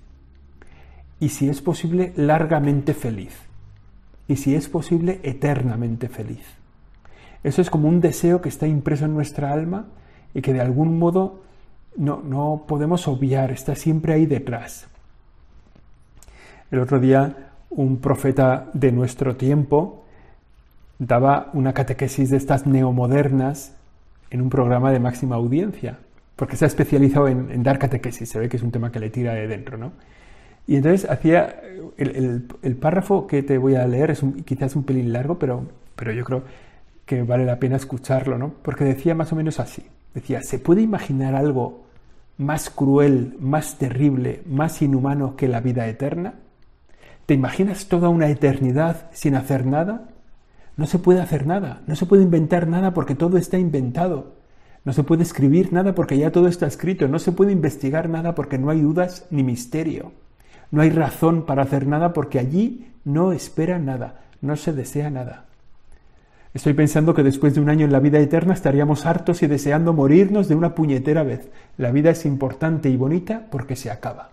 y 1.20 1.30
si 1.30 1.48
es 1.48 1.62
posible 1.62 2.12
largamente 2.16 2.96
feliz 2.96 3.36
y 4.28 4.38
si 4.38 4.56
es 4.56 4.68
posible 4.68 5.20
eternamente 5.22 6.10
feliz. 6.10 6.44
Eso 7.44 7.62
es 7.62 7.70
como 7.70 7.88
un 7.88 8.02
deseo 8.02 8.42
que 8.42 8.50
está 8.50 8.66
impreso 8.66 9.06
en 9.06 9.14
nuestra 9.14 9.54
alma 9.54 9.86
y 10.34 10.42
que 10.42 10.54
de 10.54 10.62
algún 10.62 10.98
modo 10.98 11.44
no, 11.98 12.24
no 12.24 12.64
podemos 12.68 13.08
obviar, 13.08 13.52
está 13.52 13.76
siempre 13.76 14.12
ahí 14.12 14.26
detrás. 14.26 14.88
El 16.72 16.80
otro 16.80 17.00
día 17.00 17.52
un 17.70 17.98
profeta 17.98 18.72
de 18.74 18.92
nuestro 18.92 19.36
tiempo 19.36 20.03
daba 21.00 21.50
una 21.54 21.74
catequesis 21.74 22.30
de 22.30 22.38
estas 22.38 22.66
neomodernas 22.66 23.76
en 24.30 24.42
un 24.42 24.50
programa 24.50 24.92
de 24.92 25.00
máxima 25.00 25.36
audiencia, 25.36 26.00
porque 26.36 26.56
se 26.56 26.66
ha 26.66 26.68
especializado 26.68 27.28
en, 27.28 27.64
dar 27.64 27.78
catequesis, 27.78 28.30
se 28.30 28.40
ve 28.40 28.50
que 28.50 28.58
es 28.58 28.64
un 28.64 28.72
tema 28.72 28.92
que 28.92 29.00
le 29.00 29.10
tira 29.10 29.34
de 29.34 29.48
dentro, 29.48 29.78
¿no? 29.78 29.94
Y 30.66 30.78
entonces 30.78 31.10
hacía, 31.10 31.62
el, 31.98 32.78
párrafo 32.80 33.28
que 33.28 33.44
te 33.44 33.58
voy 33.58 33.76
a 33.76 33.86
leer 33.86 34.12
es 34.12 34.22
quizás 34.46 34.76
un 34.76 34.84
pelín 34.84 35.12
largo, 35.12 35.38
pero, 35.38 35.66
pero 35.96 36.14
yo 36.14 36.24
creo 36.24 36.44
que 37.06 37.22
vale 37.24 37.46
la 37.46 37.60
pena 37.60 37.76
escucharlo, 37.76 38.38
¿no? 38.38 38.54
Porque 38.64 38.86
decía 38.86 39.14
más 39.14 39.32
o 39.34 39.36
menos 39.36 39.60
así, 39.60 39.86
decía, 40.14 40.42
¿se 40.42 40.60
puede 40.60 40.82
imaginar 40.82 41.36
algo 41.36 41.84
más 42.38 42.70
cruel, 42.70 43.36
más 43.40 43.78
terrible, 43.78 44.42
más 44.48 44.82
inhumano 44.82 45.36
que 45.36 45.48
la 45.48 45.60
vida 45.60 45.88
eterna? 45.88 46.36
¿Te 47.26 47.34
imaginas 47.34 47.88
toda 47.88 48.10
una 48.10 48.30
eternidad 48.30 49.10
sin 49.12 49.36
hacer 49.36 49.66
nada? 49.66 50.10
No 50.76 50.88
se 50.88 51.00
puede 51.00 51.22
hacer 51.22 51.46
nada, 51.46 51.82
no 51.86 51.96
se 51.96 52.06
puede 52.06 52.24
inventar 52.24 52.68
nada 52.68 52.94
porque 52.94 53.16
todo 53.16 53.38
está 53.38 53.58
inventado. 53.58 54.34
No 54.86 54.92
se 54.92 55.04
puede 55.04 55.24
escribir 55.24 55.72
nada 55.72 55.96
porque 55.96 56.18
ya 56.18 56.32
todo 56.32 56.48
está 56.48 56.68
escrito. 56.68 57.08
No 57.08 57.20
se 57.20 57.32
puede 57.32 57.52
investigar 57.52 58.10
nada 58.10 58.36
porque 58.36 58.58
no 58.58 58.70
hay 58.70 58.82
dudas 58.82 59.26
ni 59.30 59.44
misterio. 59.44 60.12
No 60.72 60.82
hay 60.82 60.90
razón 60.90 61.46
para 61.46 61.64
hacer 61.64 61.88
nada 61.88 62.14
porque 62.14 62.40
allí 62.40 62.92
no 63.06 63.32
espera 63.32 63.80
nada, 63.80 64.24
no 64.42 64.56
se 64.56 64.74
desea 64.74 65.10
nada. 65.10 65.46
Estoy 66.54 66.74
pensando 66.74 67.14
que 67.14 67.24
después 67.24 67.56
de 67.56 67.62
un 67.62 67.70
año 67.70 67.86
en 67.86 67.92
la 67.92 68.00
vida 68.00 68.20
eterna 68.20 68.54
estaríamos 68.54 69.06
hartos 69.06 69.42
y 69.42 69.48
deseando 69.48 69.94
morirnos 69.94 70.48
de 70.48 70.56
una 70.56 70.76
puñetera 70.76 71.24
vez. 71.24 71.50
La 71.78 71.92
vida 71.92 72.12
es 72.12 72.26
importante 72.26 72.90
y 72.90 72.98
bonita 72.98 73.48
porque 73.50 73.76
se 73.76 73.90
acaba. 73.90 74.32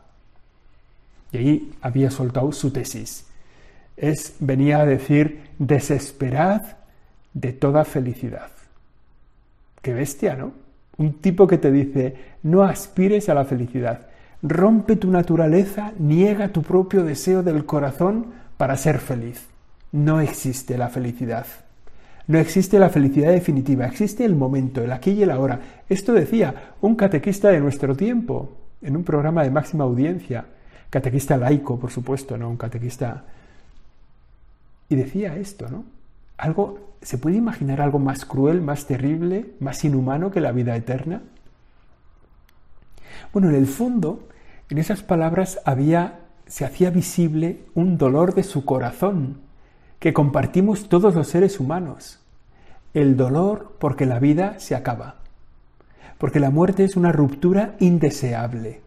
Y 1.32 1.38
ahí 1.38 1.73
había 1.80 2.11
soltado 2.11 2.52
su 2.52 2.70
tesis. 2.73 3.29
Es, 4.00 4.35
venía 4.40 4.80
a 4.80 4.87
decir, 4.87 5.42
desesperad 5.59 6.62
de 7.35 7.52
toda 7.52 7.85
felicidad. 7.85 8.49
Qué 9.83 9.92
bestia, 9.92 10.37
¿no? 10.37 10.52
Un 10.97 11.21
tipo 11.21 11.47
que 11.47 11.59
te 11.59 11.71
dice, 11.71 12.16
no 12.42 12.62
aspires 12.62 13.28
a 13.28 13.35
la 13.35 13.45
felicidad, 13.45 14.07
rompe 14.42 14.97
tu 14.97 15.11
naturaleza, 15.11 15.92
niega 15.99 16.49
tu 16.49 16.62
propio 16.62 17.04
deseo 17.04 17.42
del 17.42 17.66
corazón 17.66 18.26
para 18.57 18.76
ser 18.78 19.00
feliz. 19.00 19.47
No 19.92 20.21
existe 20.21 20.78
la 20.78 20.88
felicidad. 20.88 21.47
No 22.26 22.38
existe 22.38 22.78
la 22.78 22.88
felicidad 22.90 23.33
definitiva, 23.33 23.87
existe 23.87 24.25
el 24.25 24.35
momento, 24.35 24.83
el 24.83 24.92
aquí 24.92 25.11
y 25.11 25.23
el 25.25 25.30
ahora. 25.30 25.61
Esto 25.88 26.14
decía 26.14 26.75
un 26.80 26.95
catequista 26.95 27.49
de 27.49 27.61
nuestro 27.61 27.95
tiempo, 27.97 28.57
en 28.80 28.97
un 28.97 29.04
programa 29.04 29.42
de 29.42 29.50
máxima 29.50 29.85
audiencia, 29.85 30.47
catequista 30.88 31.37
laico, 31.37 31.78
por 31.78 31.90
supuesto, 31.90 32.38
no 32.38 32.49
un 32.49 32.57
catequista. 32.57 33.25
Y 34.90 34.97
decía 34.97 35.37
esto, 35.37 35.68
¿no? 35.70 35.85
Algo, 36.37 36.90
¿se 37.00 37.16
puede 37.16 37.37
imaginar 37.37 37.80
algo 37.80 38.00
más 38.00 38.26
cruel, 38.26 38.61
más 38.61 38.87
terrible, 38.87 39.52
más 39.61 39.85
inhumano 39.85 40.32
que 40.32 40.40
la 40.40 40.52
vida 40.52 40.75
eterna? 40.76 41.23
Bueno, 43.32 43.49
en 43.49 43.54
el 43.54 43.68
fondo, 43.68 44.28
en 44.68 44.78
esas 44.78 45.02
palabras 45.02 45.61
había, 45.64 46.20
se 46.47 46.64
hacía 46.64 46.90
visible 46.90 47.61
un 47.75 47.99
dolor 47.99 48.35
de 48.35 48.42
su 48.42 48.64
corazón 48.64 49.38
que 50.00 50.12
compartimos 50.12 50.88
todos 50.88 51.14
los 51.14 51.28
seres 51.28 51.61
humanos. 51.61 52.18
El 52.92 53.16
dolor 53.16 53.76
porque 53.78 54.06
la 54.06 54.18
vida 54.18 54.59
se 54.59 54.75
acaba, 54.75 55.16
porque 56.18 56.40
la 56.40 56.50
muerte 56.50 56.82
es 56.82 56.97
una 56.97 57.12
ruptura 57.12 57.76
indeseable. 57.78 58.80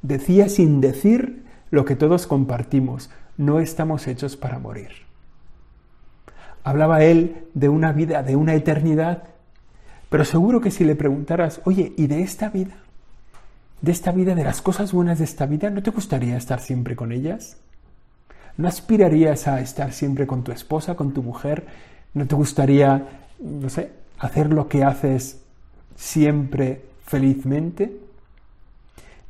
Decía 0.00 0.48
sin 0.48 0.80
decir 0.80 1.44
lo 1.70 1.84
que 1.84 1.96
todos 1.96 2.26
compartimos, 2.26 3.10
no 3.36 3.60
estamos 3.60 4.06
hechos 4.06 4.38
para 4.38 4.58
morir. 4.58 5.03
Hablaba 6.64 7.04
él 7.04 7.44
de 7.54 7.68
una 7.68 7.92
vida, 7.92 8.22
de 8.22 8.36
una 8.36 8.54
eternidad, 8.54 9.24
pero 10.08 10.24
seguro 10.24 10.60
que 10.60 10.70
si 10.70 10.84
le 10.84 10.96
preguntaras, 10.96 11.60
oye, 11.64 11.92
¿y 11.96 12.06
de 12.06 12.22
esta 12.22 12.48
vida? 12.48 12.76
¿De 13.82 13.92
esta 13.92 14.12
vida, 14.12 14.34
de 14.34 14.44
las 14.44 14.62
cosas 14.62 14.92
buenas 14.92 15.18
de 15.18 15.24
esta 15.24 15.44
vida, 15.44 15.68
no 15.68 15.82
te 15.82 15.90
gustaría 15.90 16.36
estar 16.36 16.60
siempre 16.60 16.96
con 16.96 17.12
ellas? 17.12 17.58
¿No 18.56 18.66
aspirarías 18.66 19.46
a 19.46 19.60
estar 19.60 19.92
siempre 19.92 20.26
con 20.26 20.42
tu 20.42 20.52
esposa, 20.52 20.94
con 20.94 21.12
tu 21.12 21.22
mujer? 21.22 21.66
¿No 22.14 22.26
te 22.26 22.34
gustaría, 22.34 23.08
no 23.40 23.68
sé, 23.68 23.90
hacer 24.18 24.50
lo 24.52 24.68
que 24.68 24.84
haces 24.84 25.42
siempre 25.96 26.84
felizmente? 27.04 27.92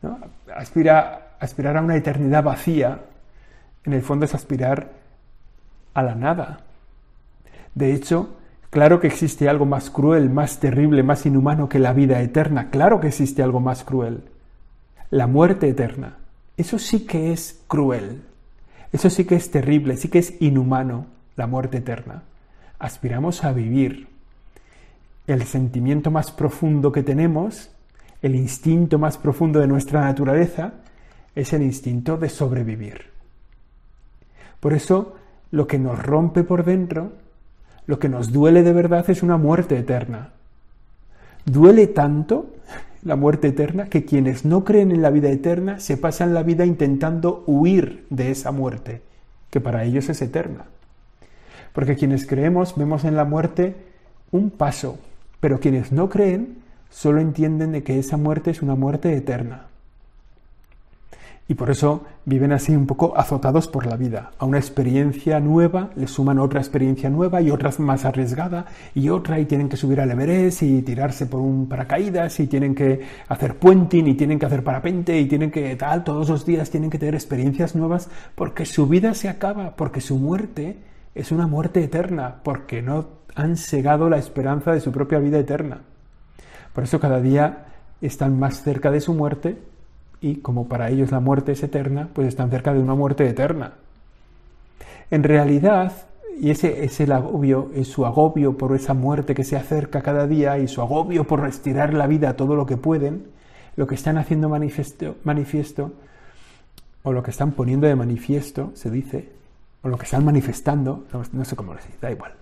¿No? 0.03 0.19
Aspira, 0.55 1.37
aspirar 1.41 1.79
a 1.79 1.81
una 1.81 1.97
eternidad 1.97 2.45
vacía, 2.45 3.01
en 3.85 3.93
el 3.93 4.03
fondo 4.03 4.27
es 4.27 4.35
aspirar 4.35 4.91
a 5.95 6.03
la 6.03 6.15
nada, 6.15 6.61
de 7.75 7.93
hecho, 7.93 8.37
claro 8.71 9.01
que 9.01 9.09
existe 9.09 9.49
algo 9.49 9.67
más 9.67 9.91
cruel, 9.91 10.31
más 10.31 10.61
terrible, 10.61 11.03
más 11.03 11.27
inhumano 11.27 11.69
que 11.69 11.79
la 11.79 11.93
vida 11.93 12.21
eterna. 12.21 12.71
Claro 12.71 13.01
que 13.01 13.09
existe 13.09 13.43
algo 13.43 13.61
más 13.61 13.85
cruel. 13.85 14.23
La 15.11 15.27
muerte 15.27 15.69
eterna. 15.69 16.19
Eso 16.57 16.79
sí 16.79 17.05
que 17.05 17.33
es 17.33 17.63
cruel. 17.67 18.23
Eso 18.93 19.11
sí 19.11 19.25
que 19.25 19.35
es 19.35 19.51
terrible, 19.51 19.97
sí 19.97 20.09
que 20.09 20.21
es 20.21 20.41
inhumano, 20.41 21.07
la 21.37 21.49
muerte 21.49 21.79
eterna. 21.79 22.23
Aspiramos 22.79 23.43
a 23.43 23.53
vivir. 23.53 24.07
El 25.27 25.43
sentimiento 25.45 26.13
más 26.13 26.31
profundo 26.31 26.93
que 26.93 27.03
tenemos, 27.03 27.71
el 28.23 28.37
instinto 28.37 28.99
más 28.99 29.19
profundo 29.19 29.59
de 29.59 29.67
nuestra 29.67 30.03
naturaleza, 30.03 30.75
es 31.35 31.53
el 31.53 31.63
instinto 31.63 32.17
de 32.19 32.29
sobrevivir. 32.29 33.07
Por 34.61 34.75
eso, 34.75 35.17
lo 35.51 35.67
que 35.67 35.79
nos 35.79 36.01
rompe 36.01 36.45
por 36.45 36.65
dentro 36.65 37.24
lo 37.87 37.99
que 37.99 38.09
nos 38.09 38.33
duele 38.33 38.63
de 38.63 38.73
verdad 38.73 39.09
es 39.11 39.23
una 39.23 39.37
muerte 39.37 39.79
eterna. 39.79 40.31
Duele 41.45 41.87
tanto 41.87 42.55
la 43.03 43.17
muerte 43.17 43.49
eterna 43.49 43.87
que 43.87 44.05
quienes 44.05 44.45
no 44.45 44.65
creen 44.65 44.91
en 44.91 45.03
la 45.03 45.11
vida 45.11 45.31
eterna 45.31 45.81
se 45.81 45.97
pasan 45.97 46.33
la 46.33 46.43
vida 46.43 46.65
intentando 46.65 47.45
huir 47.47 48.07
de 48.09 48.31
esa 48.31 48.51
muerte, 48.51 49.03
que 49.51 49.61
para 49.61 49.85
ellos 49.85 50.09
es 50.09 50.23
eterna. 50.23 50.65
Porque 51.75 51.97
quienes 51.97 52.27
creemos 52.27 52.77
vemos 52.77 53.05
en 53.05 53.17
la 53.17 53.25
muerte 53.25 53.75
un 54.31 54.51
paso, 54.51 54.99
pero 55.41 55.61
quienes 55.61 55.93
no 55.93 56.09
creen 56.09 56.59
solo 56.89 57.21
entienden 57.21 57.73
de 57.73 57.83
que 57.83 57.99
esa 57.99 58.17
muerte 58.17 58.51
es 58.51 58.63
una 58.63 58.75
muerte 58.75 59.15
eterna 59.15 59.67
y 61.47 61.55
por 61.55 61.71
eso 61.71 62.05
viven 62.25 62.53
así 62.53 62.75
un 62.75 62.87
poco 62.87 63.19
azotados 63.19 63.69
por 63.69 63.87
la 63.87 63.97
vida. 63.97 64.31
A 64.39 64.47
una 64.47 64.59
experiencia 64.59 65.41
nueva 65.41 65.91
le 65.95 66.07
suman 66.07 66.39
otra 66.39 66.61
experiencia 66.61 67.11
nueva 67.11 67.43
y 67.43 67.51
otra 67.51 67.71
más 67.79 68.05
arriesgada 68.05 68.67
y 68.95 69.11
otra 69.11 69.39
y 69.39 69.45
tienen 69.45 69.69
que 69.69 69.77
subir 69.77 70.01
al 70.01 70.11
Everest 70.11 70.63
y 70.63 70.81
tirarse 70.83 71.27
por 71.27 71.41
un 71.41 71.69
paracaídas 71.69 72.41
y 72.41 72.47
tienen 72.47 72.75
que 72.75 73.03
hacer 73.29 73.57
puenting 73.59 74.07
y 74.07 74.15
tienen 74.15 74.39
que 74.39 74.47
hacer 74.47 74.65
parapente 74.65 75.19
y 75.19 75.27
tienen 75.27 75.51
que 75.51 75.77
tal, 75.77 76.03
todos 76.03 76.31
los 76.31 76.47
días 76.47 76.71
tienen 76.71 76.89
que 76.89 76.99
tener 76.99 77.15
experiencias 77.15 77.75
nuevas 77.75 78.09
porque 78.35 78.65
su 78.65 78.87
vida 78.87 79.13
se 79.15 79.29
acaba, 79.29 79.77
porque 79.77 80.01
su 80.01 80.17
muerte 80.19 80.79
es 81.15 81.31
una 81.31 81.47
muerte 81.47 81.85
eterna, 81.85 82.37
porque 82.43 82.81
no 82.81 83.07
han 83.35 83.57
segado 83.57 84.09
la 84.09 84.19
esperanza 84.19 84.73
de 84.73 84.81
su 84.81 84.93
propia 84.93 85.19
vida 85.19 85.39
eterna. 85.39 85.83
Por 86.73 86.85
eso 86.85 86.99
cada 86.99 87.21
día 87.21 87.67
están 88.01 88.39
más 88.39 88.63
cerca 88.63 88.91
de 88.91 89.01
su 89.01 89.15
muerte 89.15 89.59
y 90.25 90.37
como 90.37 90.69
para 90.69 90.89
ellos 90.89 91.13
la 91.13 91.21
muerte 91.21 91.53
es 91.53 91.63
eterna, 91.63 92.09
pues 92.15 92.29
están 92.29 92.49
cerca 92.49 92.73
de 92.73 92.81
una 92.81 92.95
muerte 92.95 93.29
eterna. 93.29 93.75
En 95.11 95.23
realidad, 95.23 95.93
y 96.41 96.49
ese 96.49 96.87
es 96.87 96.99
el 97.01 97.13
agobio, 97.13 97.71
es 97.75 97.89
su 97.89 98.07
agobio 98.07 98.57
por 98.57 98.75
esa 98.75 98.95
muerte 98.95 99.35
que 99.35 99.45
se 99.45 99.55
acerca 99.55 100.01
cada 100.01 100.27
día 100.27 100.57
y 100.57 100.67
su 100.67 100.81
agobio 100.81 101.25
por 101.25 101.43
retirar 101.43 101.93
la 101.93 102.07
vida 102.07 102.37
todo 102.37 102.57
lo 102.57 102.65
que 102.65 102.79
pueden, 102.79 103.27
lo 103.77 103.87
que 103.87 103.97
están 103.97 104.17
haciendo 104.17 104.49
manifiesto, 104.49 105.17
manifiesto 105.25 105.93
o 107.03 107.13
lo 107.13 107.23
que 107.23 107.31
están 107.31 107.53
poniendo 107.53 107.87
de 107.87 107.95
manifiesto, 107.95 108.71
se 108.73 108.91
dice, 108.91 109.29
o 109.83 109.91
lo 109.91 109.99
que 109.99 110.05
están 110.05 110.25
manifestando, 110.25 111.05
no, 111.13 111.45
sé 111.45 111.55
cómo 111.55 111.75
decir, 111.75 111.97
da 112.01 112.11
igual. 112.11 112.33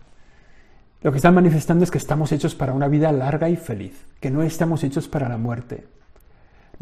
Lo 1.03 1.11
que 1.11 1.17
están 1.17 1.35
manifestando 1.35 1.83
es 1.83 1.91
que 1.91 1.99
estamos 1.99 2.31
hechos 2.31 2.55
para 2.55 2.75
una 2.75 2.87
vida 2.87 3.11
larga 3.11 3.49
y 3.49 3.57
feliz, 3.57 4.07
que 4.21 4.31
no 4.31 4.45
estamos 4.45 4.85
hechos 4.85 5.09
para 5.09 5.29
la 5.29 5.37
muerte. 5.37 5.85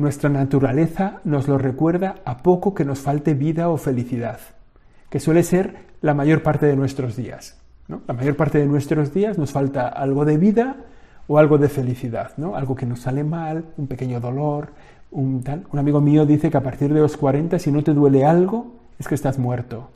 Nuestra 0.00 0.30
naturaleza 0.30 1.20
nos 1.24 1.46
lo 1.46 1.58
recuerda 1.58 2.14
a 2.24 2.38
poco 2.38 2.72
que 2.72 2.86
nos 2.86 3.00
falte 3.00 3.34
vida 3.34 3.68
o 3.68 3.76
felicidad, 3.76 4.38
que 5.10 5.20
suele 5.20 5.42
ser 5.42 5.76
la 6.00 6.14
mayor 6.14 6.42
parte 6.42 6.64
de 6.64 6.74
nuestros 6.74 7.16
días. 7.16 7.60
¿no? 7.86 8.00
La 8.08 8.14
mayor 8.14 8.34
parte 8.34 8.56
de 8.56 8.64
nuestros 8.64 9.12
días 9.12 9.36
nos 9.36 9.52
falta 9.52 9.88
algo 9.88 10.24
de 10.24 10.38
vida 10.38 10.76
o 11.26 11.38
algo 11.38 11.58
de 11.58 11.68
felicidad, 11.68 12.32
¿no? 12.38 12.56
algo 12.56 12.74
que 12.74 12.86
nos 12.86 13.00
sale 13.00 13.24
mal, 13.24 13.66
un 13.76 13.88
pequeño 13.88 14.20
dolor, 14.20 14.70
un 15.10 15.42
tal. 15.42 15.66
Un 15.70 15.78
amigo 15.78 16.00
mío 16.00 16.24
dice 16.24 16.50
que 16.50 16.56
a 16.56 16.62
partir 16.62 16.94
de 16.94 17.00
los 17.00 17.18
40, 17.18 17.58
si 17.58 17.70
no 17.70 17.82
te 17.84 17.92
duele 17.92 18.24
algo, 18.24 18.72
es 18.98 19.06
que 19.06 19.14
estás 19.14 19.38
muerto. 19.38 19.90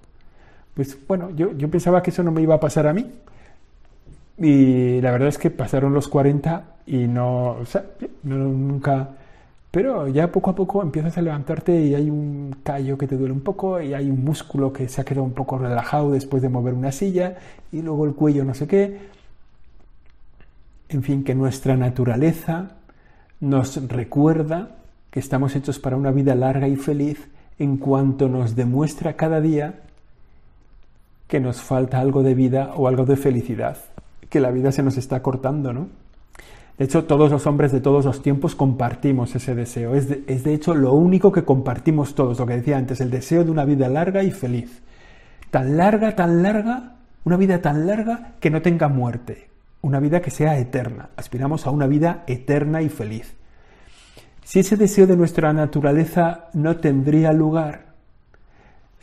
Pues 0.75 0.99
bueno, 1.08 1.30
yo, 1.30 1.52
yo 1.56 1.70
pensaba 1.70 2.02
que 2.02 2.11
eso 2.11 2.23
no 2.23 2.30
me 2.30 2.42
iba 2.42 2.56
a 2.56 2.61
pasar 2.61 2.87
a 2.87 2.92
mí. 2.92 3.11
Y 4.37 5.00
la 5.00 5.12
verdad 5.12 5.28
es 5.28 5.38
que 5.38 5.50
pasaron 5.50 5.94
los 5.94 6.08
40 6.08 6.62
y 6.88 7.06
no, 7.06 7.52
o 7.52 7.64
sea, 7.64 7.84
no 8.23 8.37
nunca 8.37 9.08
pero 9.75 10.07
ya 10.07 10.31
poco 10.31 10.50
a 10.50 10.54
poco 10.54 10.83
empiezas 10.83 11.19
a 11.19 11.23
levantarte 11.23 11.76
y 11.81 11.97
hay 11.97 12.09
un 12.09 12.54
callo 12.62 12.97
que 12.97 13.09
te 13.09 13.16
duele 13.16 13.33
un 13.33 13.40
poco 13.40 13.81
y 13.81 13.93
hay 13.93 14.09
un 14.09 14.23
músculo 14.23 14.73
que 14.73 14.88
se 14.88 15.00
ha 15.00 15.04
quedado 15.04 15.25
un 15.25 15.33
poco 15.33 15.59
relajado 15.59 16.12
después 16.12 16.40
de 16.45 16.49
mover 16.49 16.75
una 16.75 16.93
silla 16.93 17.38
y 17.73 17.83
luego 17.83 18.04
el 18.04 18.14
cuello 18.14 18.45
no 18.45 18.54
sé 18.54 18.69
qué. 18.69 19.00
En 20.88 21.02
fin, 21.02 21.25
que 21.25 21.35
nuestra 21.35 21.76
naturaleza 21.76 22.76
nos 23.40 23.88
recuerda 23.88 24.76
que 25.11 25.19
estamos 25.19 25.57
hechos 25.57 25.81
para 25.81 25.97
una 25.97 26.12
vida 26.12 26.37
larga 26.37 26.69
y 26.69 26.76
feliz 26.76 27.28
en 27.59 27.76
cuanto 27.76 28.28
nos 28.28 28.54
demuestra 28.54 29.16
cada 29.16 29.40
día 29.40 29.81
que 31.26 31.40
nos 31.40 31.61
falta 31.61 31.99
algo 31.99 32.23
de 32.23 32.35
vida 32.35 32.75
o 32.76 32.87
algo 32.87 33.07
de 33.07 33.16
felicidad, 33.16 33.78
que 34.31 34.38
la 34.38 34.52
vida 34.52 34.71
se 34.71 34.85
nos 34.85 34.97
está 34.97 35.21
cortando, 35.21 35.73
¿no? 35.73 36.03
De 36.78 36.87
hecho, 36.87 37.04
todos 37.04 37.31
los 37.31 37.47
hombres 37.47 37.71
de 37.71 37.81
todos 37.81 38.04
los 38.04 38.21
tiempos 38.21 38.57
compartimos 38.57 39.35
ese 39.37 39.54
deseo. 39.54 39.95
Es 39.95 40.09
de, 40.09 40.54
hecho 40.54 40.75
lo 40.75 40.93
único 40.93 41.31
que 41.31 41.45
compartimos 41.45 42.14
todos, 42.14 42.38
lo 42.38 42.47
que 42.47 42.57
decía 42.57 42.76
antes, 42.76 43.00
el 43.00 43.11
deseo 43.11 43.45
de 43.45 43.50
una 43.50 43.64
vida 43.64 43.88
larga 43.88 44.25
y 44.25 44.33
feliz. 44.33 44.83
Tan 45.50 45.76
larga, 45.76 46.16
tan 46.16 46.43
larga, 46.43 46.97
una 47.23 47.37
vida 47.37 47.62
tan 47.62 47.87
larga 47.87 48.33
que 48.40 48.50
no 48.50 48.61
tenga 48.61 48.88
muerte. 48.88 49.50
una 49.83 50.00
vida 50.00 50.23
que 50.23 50.31
sea 50.31 50.59
eterna, 50.59 51.11
aspiramos 51.14 51.66
a 51.66 51.71
una 51.71 51.87
vida 51.87 52.25
eterna 52.26 52.81
y 52.81 52.88
feliz. 52.88 53.35
Si 54.43 54.61
ese 54.61 54.78
deseo 54.78 55.07
de 55.07 55.14
nuestra 55.14 55.52
naturaleza 55.52 56.49
no 56.54 56.76
tendría 56.76 57.35
lugar, 57.35 57.83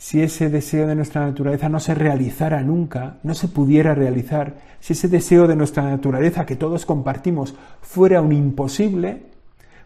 si 0.02 0.20
ese 0.20 0.50
deseo 0.50 0.88
de 0.88 0.96
nuestra 0.96 1.24
naturaleza 1.24 1.70
no 1.70 1.80
se 1.80 1.94
realizara 1.94 2.64
nunca, 2.64 3.20
no 3.22 3.36
se 3.36 3.48
pudiera 3.48 3.94
realizar, 3.94 4.56
si 4.80 4.94
ese 4.94 5.08
deseo 5.08 5.46
de 5.46 5.56
nuestra 5.56 5.84
naturaleza 5.84 6.48
que 6.48 6.56
todos 6.56 6.88
compartimos 6.88 7.54
fuera 7.84 8.20
un 8.20 8.34
imposible, 8.34 9.22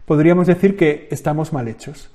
podríamos 0.06 0.46
decir 0.46 0.74
que 0.74 1.06
estamos 1.10 1.52
mal 1.52 1.68
hechos. 1.68 2.08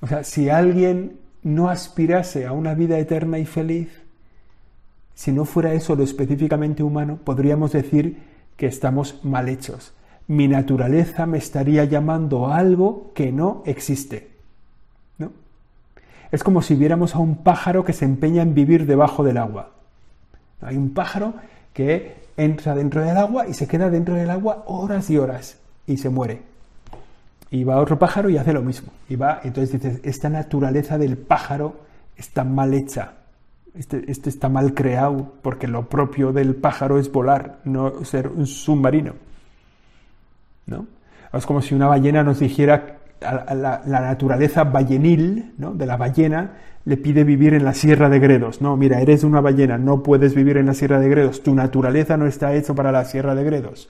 O 0.00 0.06
sea, 0.06 0.22
si 0.22 0.48
alguien 0.48 1.16
no 1.42 1.70
aspirase 1.70 2.46
a 2.46 2.52
una 2.52 2.74
vida 2.74 3.00
eterna 3.00 3.40
y 3.40 3.46
feliz, 3.46 3.88
si 5.12 5.32
no 5.32 5.46
fuera 5.46 5.74
eso 5.74 5.96
lo 5.96 6.04
específicamente 6.04 6.84
humano, 6.84 7.18
podríamos 7.24 7.72
decir 7.72 8.22
que 8.56 8.66
estamos 8.66 9.24
mal 9.24 9.48
hechos. 9.48 9.92
Mi 10.28 10.46
naturaleza 10.46 11.26
me 11.26 11.38
estaría 11.38 11.84
llamando 11.84 12.46
a 12.46 12.58
algo 12.58 13.10
que 13.12 13.32
no 13.32 13.64
existe. 13.66 14.33
Es 16.34 16.42
como 16.42 16.62
si 16.62 16.74
viéramos 16.74 17.14
a 17.14 17.20
un 17.20 17.36
pájaro 17.36 17.84
que 17.84 17.92
se 17.92 18.04
empeña 18.04 18.42
en 18.42 18.54
vivir 18.54 18.86
debajo 18.86 19.22
del 19.22 19.36
agua. 19.36 19.70
Hay 20.62 20.76
un 20.76 20.92
pájaro 20.92 21.34
que 21.72 22.16
entra 22.36 22.74
dentro 22.74 23.02
del 23.02 23.16
agua 23.16 23.46
y 23.46 23.54
se 23.54 23.68
queda 23.68 23.88
dentro 23.88 24.16
del 24.16 24.28
agua 24.28 24.64
horas 24.66 25.08
y 25.10 25.16
horas 25.16 25.58
y 25.86 25.96
se 25.96 26.08
muere. 26.08 26.42
Y 27.52 27.62
va 27.62 27.76
otro 27.76 28.00
pájaro 28.00 28.30
y 28.30 28.36
hace 28.36 28.52
lo 28.52 28.62
mismo. 28.62 28.88
Y 29.08 29.14
va, 29.14 29.42
entonces 29.44 29.80
dices, 29.80 30.00
esta 30.02 30.28
naturaleza 30.28 30.98
del 30.98 31.16
pájaro 31.16 31.76
está 32.16 32.42
mal 32.42 32.74
hecha, 32.74 33.12
este, 33.72 34.02
este, 34.10 34.28
está 34.28 34.48
mal 34.48 34.74
creado 34.74 35.34
porque 35.40 35.68
lo 35.68 35.88
propio 35.88 36.32
del 36.32 36.56
pájaro 36.56 36.98
es 36.98 37.12
volar, 37.12 37.60
no 37.62 38.04
ser 38.04 38.26
un 38.26 38.48
submarino. 38.48 39.12
¿no? 40.66 40.84
Es 41.32 41.46
como 41.46 41.62
si 41.62 41.76
una 41.76 41.86
ballena 41.86 42.24
nos 42.24 42.40
dijera, 42.40 42.93
la, 43.24 43.82
naturaleza 43.86 44.64
ballenil 44.64 45.54
¿no? 45.58 45.74
de 45.74 45.86
la 45.86 45.96
ballena 45.96 46.52
le 46.84 46.96
pide 46.96 47.24
vivir 47.24 47.54
en 47.54 47.64
la 47.64 47.72
Sierra 47.72 48.08
de 48.08 48.18
Gredos. 48.18 48.60
No, 48.60 48.76
mira, 48.76 49.00
eres 49.00 49.24
una 49.24 49.40
ballena, 49.40 49.78
no 49.78 50.02
puedes 50.02 50.34
vivir 50.34 50.58
en 50.58 50.66
la 50.66 50.74
Sierra 50.74 51.00
de 51.00 51.08
Gredos, 51.08 51.42
tu 51.42 51.54
naturaleza 51.54 52.16
no 52.16 52.26
está 52.26 52.54
hecha 52.54 52.74
para 52.74 52.92
la 52.92 53.04
Sierra 53.04 53.34
de 53.34 53.44
Gredos. 53.44 53.88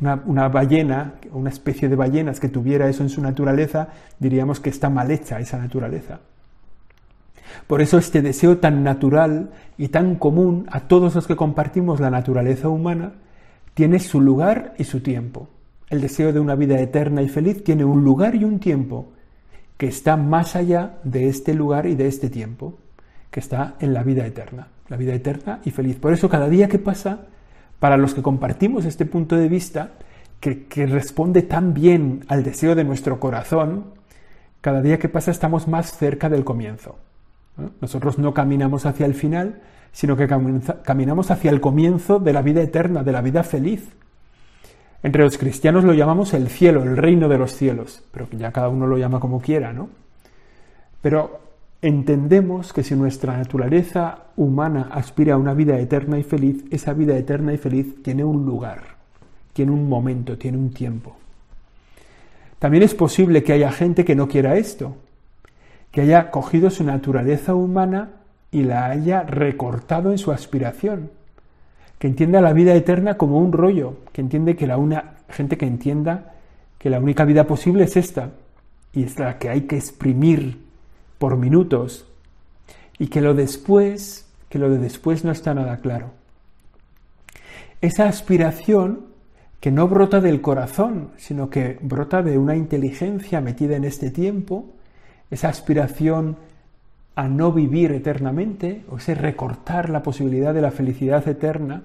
Una, 0.00 0.48
ballena, 0.48 1.14
una 1.32 1.50
especie 1.50 1.88
de 1.88 1.96
ballenas 1.96 2.38
que 2.38 2.48
tuviera 2.48 2.88
eso 2.88 3.02
en 3.02 3.08
su 3.08 3.20
naturaleza, 3.20 3.88
diríamos 4.20 4.60
que 4.60 4.70
está 4.70 4.88
mal 4.90 5.10
hecha 5.10 5.40
esa 5.40 5.58
naturaleza. 5.58 6.20
Por 7.66 7.82
eso 7.82 7.98
este 7.98 8.22
deseo 8.22 8.58
tan 8.58 8.84
natural 8.84 9.50
y 9.76 9.88
tan 9.88 10.14
común 10.14 10.66
a 10.70 10.80
todos 10.80 11.16
los 11.16 11.26
que 11.26 11.34
compartimos 11.34 11.98
la 11.98 12.10
naturaleza 12.10 12.68
humana 12.68 13.14
tiene 13.74 13.98
su 13.98 14.20
lugar 14.20 14.74
y 14.78 14.84
su 14.84 15.00
tiempo. 15.00 15.48
El 15.90 16.00
deseo 16.00 16.32
de 16.32 16.40
una 16.40 16.54
vida 16.54 16.78
eterna 16.80 17.22
y 17.22 17.28
feliz 17.28 17.64
tiene 17.64 17.84
un 17.84 18.04
lugar 18.04 18.34
y 18.34 18.44
un 18.44 18.58
tiempo 18.58 19.12
que 19.76 19.86
está 19.86 20.16
más 20.16 20.56
allá 20.56 20.98
de 21.04 21.28
este 21.28 21.54
lugar 21.54 21.86
y 21.86 21.94
de 21.94 22.08
este 22.08 22.28
tiempo, 22.28 22.78
que 23.30 23.40
está 23.40 23.76
en 23.80 23.94
la 23.94 24.02
vida 24.02 24.26
eterna, 24.26 24.68
la 24.88 24.96
vida 24.96 25.14
eterna 25.14 25.60
y 25.64 25.70
feliz. 25.70 25.96
Por 25.96 26.12
eso 26.12 26.28
cada 26.28 26.48
día 26.48 26.68
que 26.68 26.78
pasa, 26.78 27.26
para 27.78 27.96
los 27.96 28.12
que 28.12 28.22
compartimos 28.22 28.84
este 28.84 29.06
punto 29.06 29.36
de 29.36 29.48
vista, 29.48 29.92
que, 30.40 30.66
que 30.66 30.86
responde 30.86 31.42
tan 31.42 31.74
bien 31.74 32.24
al 32.28 32.42
deseo 32.42 32.74
de 32.74 32.84
nuestro 32.84 33.20
corazón, 33.20 33.84
cada 34.60 34.82
día 34.82 34.98
que 34.98 35.08
pasa 35.08 35.30
estamos 35.30 35.68
más 35.68 35.96
cerca 35.96 36.28
del 36.28 36.44
comienzo. 36.44 36.98
Nosotros 37.80 38.18
no 38.18 38.34
caminamos 38.34 38.86
hacia 38.86 39.06
el 39.06 39.14
final, 39.14 39.60
sino 39.92 40.16
que 40.16 40.28
caminamos 40.84 41.30
hacia 41.30 41.50
el 41.50 41.60
comienzo 41.60 42.18
de 42.18 42.32
la 42.32 42.42
vida 42.42 42.62
eterna, 42.62 43.02
de 43.02 43.12
la 43.12 43.22
vida 43.22 43.42
feliz. 43.42 43.88
Entre 45.02 45.22
los 45.22 45.38
cristianos 45.38 45.84
lo 45.84 45.94
llamamos 45.94 46.34
el 46.34 46.48
cielo, 46.48 46.82
el 46.82 46.96
reino 46.96 47.28
de 47.28 47.38
los 47.38 47.52
cielos, 47.52 48.02
pero 48.10 48.28
ya 48.32 48.50
cada 48.50 48.68
uno 48.68 48.86
lo 48.86 48.98
llama 48.98 49.20
como 49.20 49.40
quiera, 49.40 49.72
¿no? 49.72 49.88
Pero 51.00 51.40
entendemos 51.80 52.72
que 52.72 52.82
si 52.82 52.96
nuestra 52.96 53.36
naturaleza 53.36 54.24
humana 54.36 54.88
aspira 54.90 55.34
a 55.34 55.38
una 55.38 55.54
vida 55.54 55.78
eterna 55.78 56.18
y 56.18 56.24
feliz, 56.24 56.64
esa 56.70 56.92
vida 56.92 57.16
eterna 57.16 57.52
y 57.52 57.58
feliz 57.58 58.02
tiene 58.02 58.24
un 58.24 58.44
lugar, 58.44 58.82
tiene 59.52 59.70
un 59.70 59.88
momento, 59.88 60.36
tiene 60.36 60.58
un 60.58 60.72
tiempo. 60.72 61.16
También 62.58 62.82
es 62.82 62.94
posible 62.94 63.44
que 63.44 63.52
haya 63.52 63.70
gente 63.70 64.04
que 64.04 64.16
no 64.16 64.26
quiera 64.26 64.56
esto, 64.56 64.96
que 65.92 66.00
haya 66.00 66.32
cogido 66.32 66.70
su 66.70 66.82
naturaleza 66.82 67.54
humana 67.54 68.10
y 68.50 68.62
la 68.64 68.86
haya 68.86 69.22
recortado 69.22 70.10
en 70.10 70.18
su 70.18 70.32
aspiración, 70.32 71.10
que 71.98 72.06
entienda 72.06 72.40
la 72.40 72.52
vida 72.52 72.74
eterna 72.74 73.16
como 73.16 73.38
un 73.38 73.52
rollo, 73.52 73.96
que 74.12 74.20
entiende 74.20 74.56
que 74.56 74.66
la 74.66 74.76
una 74.76 75.16
gente 75.28 75.56
que 75.56 75.66
entienda 75.66 76.34
que 76.78 76.90
la 76.90 77.00
única 77.00 77.24
vida 77.24 77.44
posible 77.44 77.84
es 77.84 77.96
esta 77.96 78.30
y 78.92 79.02
es 79.02 79.18
la 79.18 79.38
que 79.38 79.48
hay 79.50 79.62
que 79.62 79.76
exprimir 79.76 80.58
por 81.18 81.36
minutos 81.36 82.06
y 82.98 83.08
que 83.08 83.20
lo 83.20 83.34
después, 83.34 84.26
que 84.48 84.58
lo 84.58 84.70
de 84.70 84.78
después 84.78 85.24
no 85.24 85.32
está 85.32 85.54
nada 85.54 85.78
claro. 85.78 86.12
Esa 87.80 88.08
aspiración 88.08 89.06
que 89.60 89.70
no 89.72 89.88
brota 89.88 90.20
del 90.20 90.40
corazón, 90.40 91.10
sino 91.16 91.50
que 91.50 91.78
brota 91.80 92.22
de 92.22 92.38
una 92.38 92.56
inteligencia 92.56 93.40
metida 93.40 93.76
en 93.76 93.84
este 93.84 94.10
tiempo, 94.10 94.66
esa 95.30 95.48
aspiración 95.48 96.36
a 97.18 97.26
no 97.26 97.50
vivir 97.50 97.90
eternamente, 97.90 98.84
o 98.88 98.98
ese 98.98 99.16
recortar 99.16 99.90
la 99.90 100.04
posibilidad 100.04 100.54
de 100.54 100.62
la 100.62 100.70
felicidad 100.70 101.26
eterna, 101.26 101.82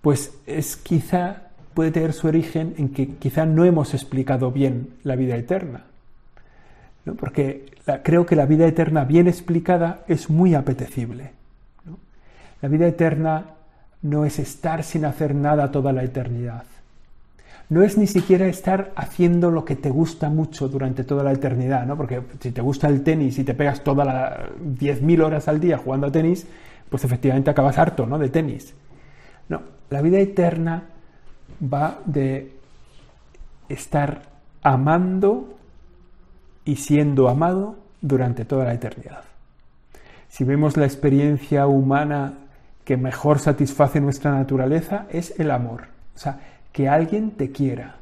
pues 0.00 0.36
es 0.44 0.74
quizá, 0.74 1.50
puede 1.72 1.92
tener 1.92 2.12
su 2.12 2.26
origen 2.26 2.74
en 2.76 2.88
que 2.88 3.14
quizá 3.14 3.46
no 3.46 3.64
hemos 3.64 3.94
explicado 3.94 4.50
bien 4.50 4.88
la 5.04 5.14
vida 5.14 5.36
eterna. 5.36 5.84
Porque 7.16 7.66
creo 8.02 8.26
que 8.26 8.34
la 8.34 8.46
vida 8.46 8.66
eterna 8.66 9.04
bien 9.04 9.28
explicada 9.28 10.00
es 10.08 10.28
muy 10.28 10.56
apetecible. 10.56 11.30
La 12.60 12.68
vida 12.68 12.88
eterna 12.88 13.44
no 14.02 14.24
es 14.24 14.40
estar 14.40 14.82
sin 14.82 15.04
hacer 15.04 15.32
nada 15.32 15.70
toda 15.70 15.92
la 15.92 16.02
eternidad 16.02 16.64
no 17.68 17.82
es 17.82 17.96
ni 17.96 18.06
siquiera 18.06 18.46
estar 18.46 18.92
haciendo 18.96 19.50
lo 19.50 19.64
que 19.64 19.76
te 19.76 19.90
gusta 19.90 20.28
mucho 20.28 20.68
durante 20.68 21.04
toda 21.04 21.24
la 21.24 21.32
eternidad, 21.32 21.86
¿no? 21.86 21.96
Porque 21.96 22.20
si 22.40 22.52
te 22.52 22.60
gusta 22.60 22.88
el 22.88 23.02
tenis 23.02 23.38
y 23.38 23.44
te 23.44 23.54
pegas 23.54 23.82
todas 23.82 24.06
las 24.06 24.50
10.000 24.60 25.22
horas 25.24 25.48
al 25.48 25.60
día 25.60 25.78
jugando 25.78 26.06
a 26.06 26.12
tenis, 26.12 26.46
pues 26.88 27.04
efectivamente 27.04 27.50
acabas 27.50 27.78
harto, 27.78 28.06
¿no? 28.06 28.18
De 28.18 28.28
tenis. 28.28 28.74
No, 29.48 29.62
la 29.90 30.02
vida 30.02 30.18
eterna 30.18 30.84
va 31.72 31.98
de 32.04 32.52
estar 33.68 34.22
amando 34.62 35.54
y 36.64 36.76
siendo 36.76 37.28
amado 37.28 37.76
durante 38.00 38.44
toda 38.44 38.64
la 38.64 38.74
eternidad. 38.74 39.24
Si 40.28 40.44
vemos 40.44 40.76
la 40.76 40.84
experiencia 40.84 41.66
humana 41.66 42.34
que 42.84 42.96
mejor 42.96 43.38
satisface 43.38 44.00
nuestra 44.00 44.32
naturaleza, 44.32 45.06
es 45.10 45.38
el 45.38 45.50
amor. 45.50 45.84
O 46.14 46.18
sea, 46.18 46.38
que 46.74 46.88
alguien 46.88 47.30
te 47.30 47.52
quiera 47.52 47.98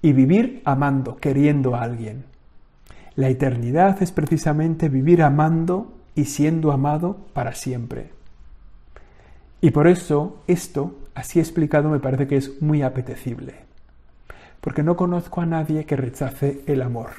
y 0.00 0.14
vivir 0.14 0.62
amando, 0.64 1.18
queriendo 1.18 1.76
a 1.76 1.82
alguien. 1.82 2.24
La 3.14 3.28
eternidad 3.28 4.02
es 4.02 4.10
precisamente 4.10 4.88
vivir 4.88 5.22
amando 5.22 5.92
y 6.14 6.24
siendo 6.24 6.72
amado 6.72 7.18
para 7.34 7.54
siempre. 7.54 8.08
Y 9.60 9.70
por 9.70 9.86
eso 9.86 10.42
esto, 10.46 10.98
así 11.14 11.40
explicado, 11.40 11.90
me 11.90 12.00
parece 12.00 12.26
que 12.26 12.38
es 12.38 12.62
muy 12.62 12.80
apetecible, 12.80 13.54
porque 14.62 14.82
no 14.82 14.96
conozco 14.96 15.42
a 15.42 15.46
nadie 15.46 15.84
que 15.84 15.96
rechace 15.96 16.62
el 16.66 16.80
amor. 16.80 17.10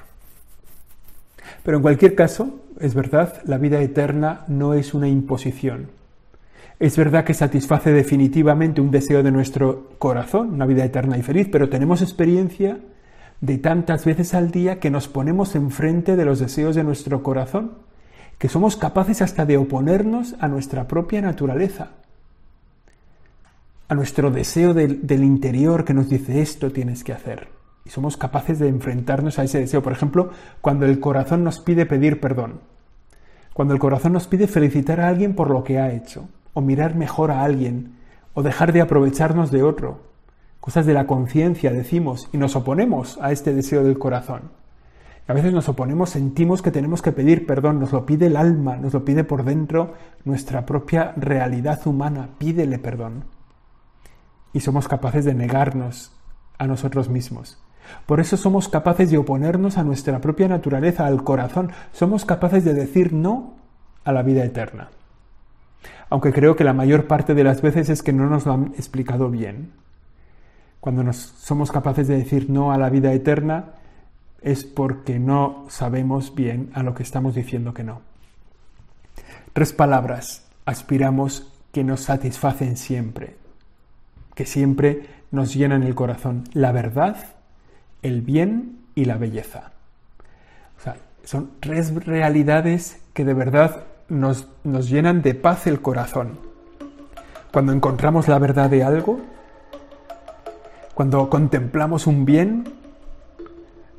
Pero 1.62 1.78
en 1.78 1.84
cualquier 1.84 2.16
caso, 2.16 2.60
es 2.80 2.96
verdad, 2.96 3.40
la 3.46 3.60
vida 3.60 3.80
eterna 3.82 4.46
no 4.48 4.74
es 4.74 4.96
una 4.96 5.08
imposición, 5.08 5.90
es 6.80 6.98
verdad 6.98 7.24
que 7.24 7.34
satisface 7.34 7.92
definitivamente 7.92 8.82
un 8.82 8.92
deseo 8.92 9.24
de 9.24 9.32
nuestro 9.32 9.92
corazón, 9.98 10.54
una 10.54 10.66
vida 10.66 10.84
eterna 10.84 11.18
y 11.18 11.22
feliz, 11.22 11.48
pero 11.52 11.70
tenemos 11.70 12.02
experiencia 12.02 12.80
de 13.40 13.58
tantas 13.58 14.06
veces 14.06 14.34
al 14.34 14.52
día 14.52 14.80
que 14.80 14.90
nos 14.90 15.08
ponemos 15.08 15.56
enfrente 15.56 16.16
de 16.16 16.26
los 16.26 16.40
deseos 16.40 16.76
de 16.76 16.84
nuestro 16.84 17.24
corazón, 17.24 17.74
que 18.38 18.50
somos 18.50 18.76
capaces 18.76 19.22
hasta 19.22 19.46
de 19.46 19.58
oponernos 19.58 20.36
a 20.40 20.50
nuestra 20.50 20.88
propia 20.88 21.22
naturaleza, 21.22 21.92
a 23.88 23.96
nuestro 23.96 24.32
deseo 24.32 24.74
del, 24.74 25.08
del 25.08 25.24
interior 25.24 25.86
que 25.86 25.94
nos 25.94 26.10
dice 26.10 26.42
esto 26.42 26.72
tienes 26.72 27.04
que 27.04 27.14
hacer. 27.14 27.50
Y 27.86 27.92
somos 27.92 28.18
capaces 28.18 28.58
de 28.58 28.68
enfrentarnos 28.68 29.38
a 29.38 29.44
ese 29.44 29.60
deseo. 29.60 29.84
Por 29.84 29.94
ejemplo, 29.94 30.32
cuando 30.60 30.88
el 30.88 31.00
corazón 31.00 31.44
nos 31.44 31.60
pide 31.60 31.86
pedir 31.86 32.20
perdón, 32.20 32.62
cuando 33.54 33.76
el 33.76 33.80
corazón 33.80 34.14
nos 34.14 34.28
pide 34.28 34.48
felicitar 34.48 35.00
a 35.00 35.08
alguien 35.08 35.36
por 35.36 35.52
lo 35.52 35.64
que 35.64 35.78
ha 35.78 35.94
hecho, 35.94 36.28
o 36.56 36.62
mirar 36.62 36.96
mejor 36.96 37.30
a 37.30 37.44
alguien, 37.44 37.98
o 38.34 38.42
dejar 38.42 38.74
de 38.74 38.82
aprovecharnos 38.82 39.52
de 39.52 39.62
otro. 39.62 40.00
Cosas 40.60 40.88
de 40.88 40.96
la 40.96 41.06
conciencia, 41.06 41.72
decimos, 41.72 42.28
y 42.34 42.38
nos 42.38 42.56
oponemos 42.56 43.20
a 43.22 43.32
este 43.32 43.54
deseo 43.54 43.84
del 43.84 44.00
corazón. 44.00 44.50
A 45.28 45.34
veces 45.34 45.54
nos 45.54 45.70
oponemos, 45.70 46.12
sentimos 46.12 46.62
que 46.62 46.72
tenemos 46.72 47.02
que 47.02 47.12
pedir 47.12 47.46
perdón, 47.46 47.80
nos 47.80 47.92
lo 47.92 48.06
pide 48.06 48.28
el 48.28 48.38
alma, 48.38 48.78
nos 48.78 48.94
lo 48.94 49.04
pide 49.04 49.24
por 49.24 49.44
dentro 49.44 49.94
nuestra 50.24 50.66
propia 50.66 51.14
realidad 51.18 51.86
humana, 51.86 52.30
pídele 52.38 52.80
perdón. 52.80 53.26
Y 54.54 54.62
somos 54.62 54.88
capaces 54.88 55.26
de 55.26 55.34
negarnos 55.34 56.14
a 56.58 56.68
nosotros 56.68 57.10
mismos. 57.10 57.60
Por 58.06 58.20
eso 58.20 58.38
somos 58.38 58.70
capaces 58.70 59.12
de 59.12 59.18
oponernos 59.18 59.78
a 59.78 59.84
nuestra 59.84 60.22
propia 60.22 60.48
naturaleza, 60.48 61.06
al 61.06 61.24
corazón. 61.24 61.72
Somos 61.92 62.24
capaces 62.24 62.64
de 62.64 62.74
decir 62.74 63.12
no 63.12 63.56
a 64.04 64.12
la 64.12 64.24
vida 64.24 64.44
eterna. 64.46 64.90
Aunque 66.10 66.34
creo 66.34 66.56
que 66.56 66.64
la 66.64 66.74
mayor 66.74 67.08
parte 67.08 67.34
de 67.34 67.44
las 67.44 67.62
veces 67.62 67.90
es 67.90 68.04
que 68.04 68.14
no 68.14 68.30
nos 68.30 68.46
lo 68.46 68.54
han 68.54 68.66
explicado 68.78 69.30
bien. 69.30 69.72
Cuando 70.80 71.04
nos 71.04 71.18
somos 71.18 71.72
capaces 71.72 72.08
de 72.08 72.18
decir 72.18 72.50
no 72.50 72.72
a 72.72 72.78
la 72.78 72.90
vida 72.90 73.12
eterna, 73.14 73.74
es 74.42 74.64
porque 74.64 75.18
no 75.18 75.66
sabemos 75.70 76.36
bien 76.36 76.70
a 76.74 76.84
lo 76.84 76.94
que 76.94 77.04
estamos 77.04 77.34
diciendo 77.34 77.74
que 77.74 77.84
no. 77.84 78.02
Tres 79.54 79.74
palabras 79.74 80.46
aspiramos 80.66 81.52
que 81.72 81.84
nos 81.84 82.02
satisfacen 82.02 82.78
siempre, 82.78 83.36
que 84.36 84.46
siempre 84.46 85.08
nos 85.32 85.54
llenan 85.54 85.84
el 85.84 85.96
corazón. 85.96 86.44
La 86.54 86.72
verdad, 86.72 87.18
el 88.02 88.22
bien 88.22 88.80
y 88.94 89.06
la 89.06 89.18
belleza. 89.18 89.72
O 90.78 90.82
sea, 90.84 90.98
son 91.24 91.52
tres 91.60 91.94
realidades 92.06 93.02
que 93.14 93.26
de 93.26 93.34
verdad 93.34 93.86
nos, 94.10 94.48
nos 94.64 94.90
llenan 94.90 95.22
de 95.22 95.34
paz 95.34 95.68
el 95.68 95.82
corazón. 95.82 96.40
Cuando 97.52 97.72
encontramos 97.72 98.28
la 98.28 98.40
verdad 98.40 98.70
de 98.70 98.84
algo, 98.84 99.20
cuando 100.94 101.30
contemplamos 101.30 102.08
un 102.08 102.26
bien, 102.26 102.66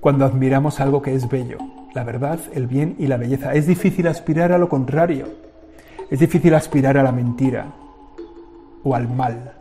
cuando 0.01 0.25
admiramos 0.25 0.81
algo 0.81 1.03
que 1.03 1.15
es 1.15 1.29
bello, 1.29 1.59
la 1.95 2.05
verdad, 2.05 2.39
el 2.53 2.67
bien 2.67 2.95
y 2.99 3.07
la 3.07 3.17
belleza. 3.17 3.55
Es 3.55 3.67
difícil 3.67 4.07
aspirar 4.07 4.53
a 4.53 4.59
lo 4.59 4.69
contrario. 4.69 5.27
Es 6.11 6.21
difícil 6.21 6.55
aspirar 6.55 6.99
a 6.99 7.03
la 7.03 7.13
mentira 7.13 7.73
o 8.85 8.95
al 8.95 9.09
mal. 9.09 9.55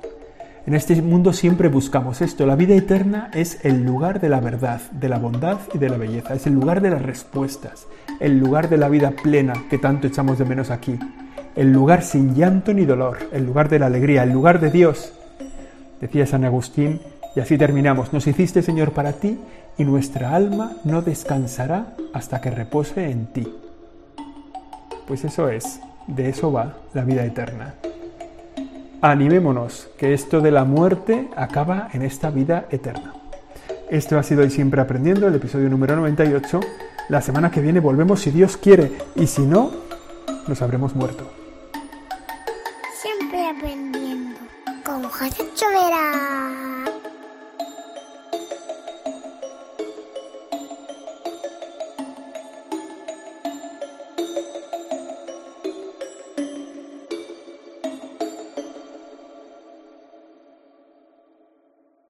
En 0.66 0.74
este 0.74 1.00
mundo 1.00 1.32
siempre 1.32 1.68
buscamos 1.68 2.22
esto. 2.22 2.48
La 2.48 2.56
vida 2.56 2.74
eterna 2.74 3.30
es 3.36 3.64
el 3.64 3.84
lugar 3.84 4.20
de 4.20 4.30
la 4.30 4.40
verdad, 4.40 4.82
de 4.92 5.10
la 5.10 5.20
bondad 5.20 5.60
y 5.76 5.78
de 5.78 5.90
la 5.90 5.98
belleza. 5.98 6.34
Es 6.34 6.48
el 6.48 6.54
lugar 6.54 6.82
de 6.82 6.90
las 6.90 7.04
respuestas, 7.04 7.86
el 8.20 8.40
lugar 8.40 8.68
de 8.68 8.78
la 8.78 8.90
vida 8.90 9.12
plena 9.12 9.54
que 9.70 9.78
tanto 9.78 10.08
echamos 10.08 10.40
de 10.40 10.46
menos 10.46 10.72
aquí. 10.72 10.98
El 11.56 11.72
lugar 11.72 12.02
sin 12.02 12.34
llanto 12.34 12.74
ni 12.74 12.84
dolor, 12.84 13.20
el 13.32 13.46
lugar 13.46 13.70
de 13.70 13.78
la 13.78 13.86
alegría, 13.86 14.24
el 14.24 14.32
lugar 14.32 14.60
de 14.60 14.72
Dios. 14.72 15.14
Decía 16.02 16.26
San 16.26 16.46
Agustín, 16.46 17.00
y 17.36 17.42
así 17.42 17.60
terminamos. 17.60 18.12
Nos 18.12 18.26
hiciste, 18.26 18.64
Señor, 18.64 18.92
para 18.92 19.14
ti 19.14 19.38
y 19.78 19.84
nuestra 19.84 20.36
alma 20.36 20.78
no 20.84 21.04
descansará 21.04 21.94
hasta 22.12 22.42
que 22.42 22.50
repose 22.50 23.12
en 23.12 23.28
ti. 23.28 23.48
Pues 25.08 25.26
eso 25.26 25.48
es, 25.48 25.80
de 26.08 26.30
eso 26.30 26.52
va 26.52 26.78
la 26.96 27.04
vida 27.04 27.24
eterna. 27.24 27.76
Animémonos, 29.02 29.90
que 29.98 30.14
esto 30.14 30.42
de 30.42 30.52
la 30.52 30.64
muerte 30.66 31.30
acaba 31.36 31.90
en 31.94 32.02
esta 32.02 32.30
vida 32.30 32.66
eterna. 32.70 33.14
Esto 33.90 34.18
ha 34.18 34.24
sido 34.24 34.42
hoy 34.42 34.50
siempre 34.50 34.82
aprendiendo, 34.82 35.28
el 35.28 35.36
episodio 35.36 35.70
número 35.70 35.96
98. 35.96 36.60
La 37.10 37.22
semana 37.22 37.52
que 37.52 37.62
viene 37.62 37.80
volvemos 37.80 38.22
si 38.22 38.32
Dios 38.32 38.58
quiere 38.58 38.94
y 39.16 39.28
si 39.28 39.44
no, 39.44 39.72
nos 40.48 40.62
habremos 40.62 40.96
muerto. 40.96 41.30
Siempre 43.00 43.48
aprendiendo 43.48 44.40
con 44.84 45.04
José 45.04 45.44
Chovera. 45.54 46.65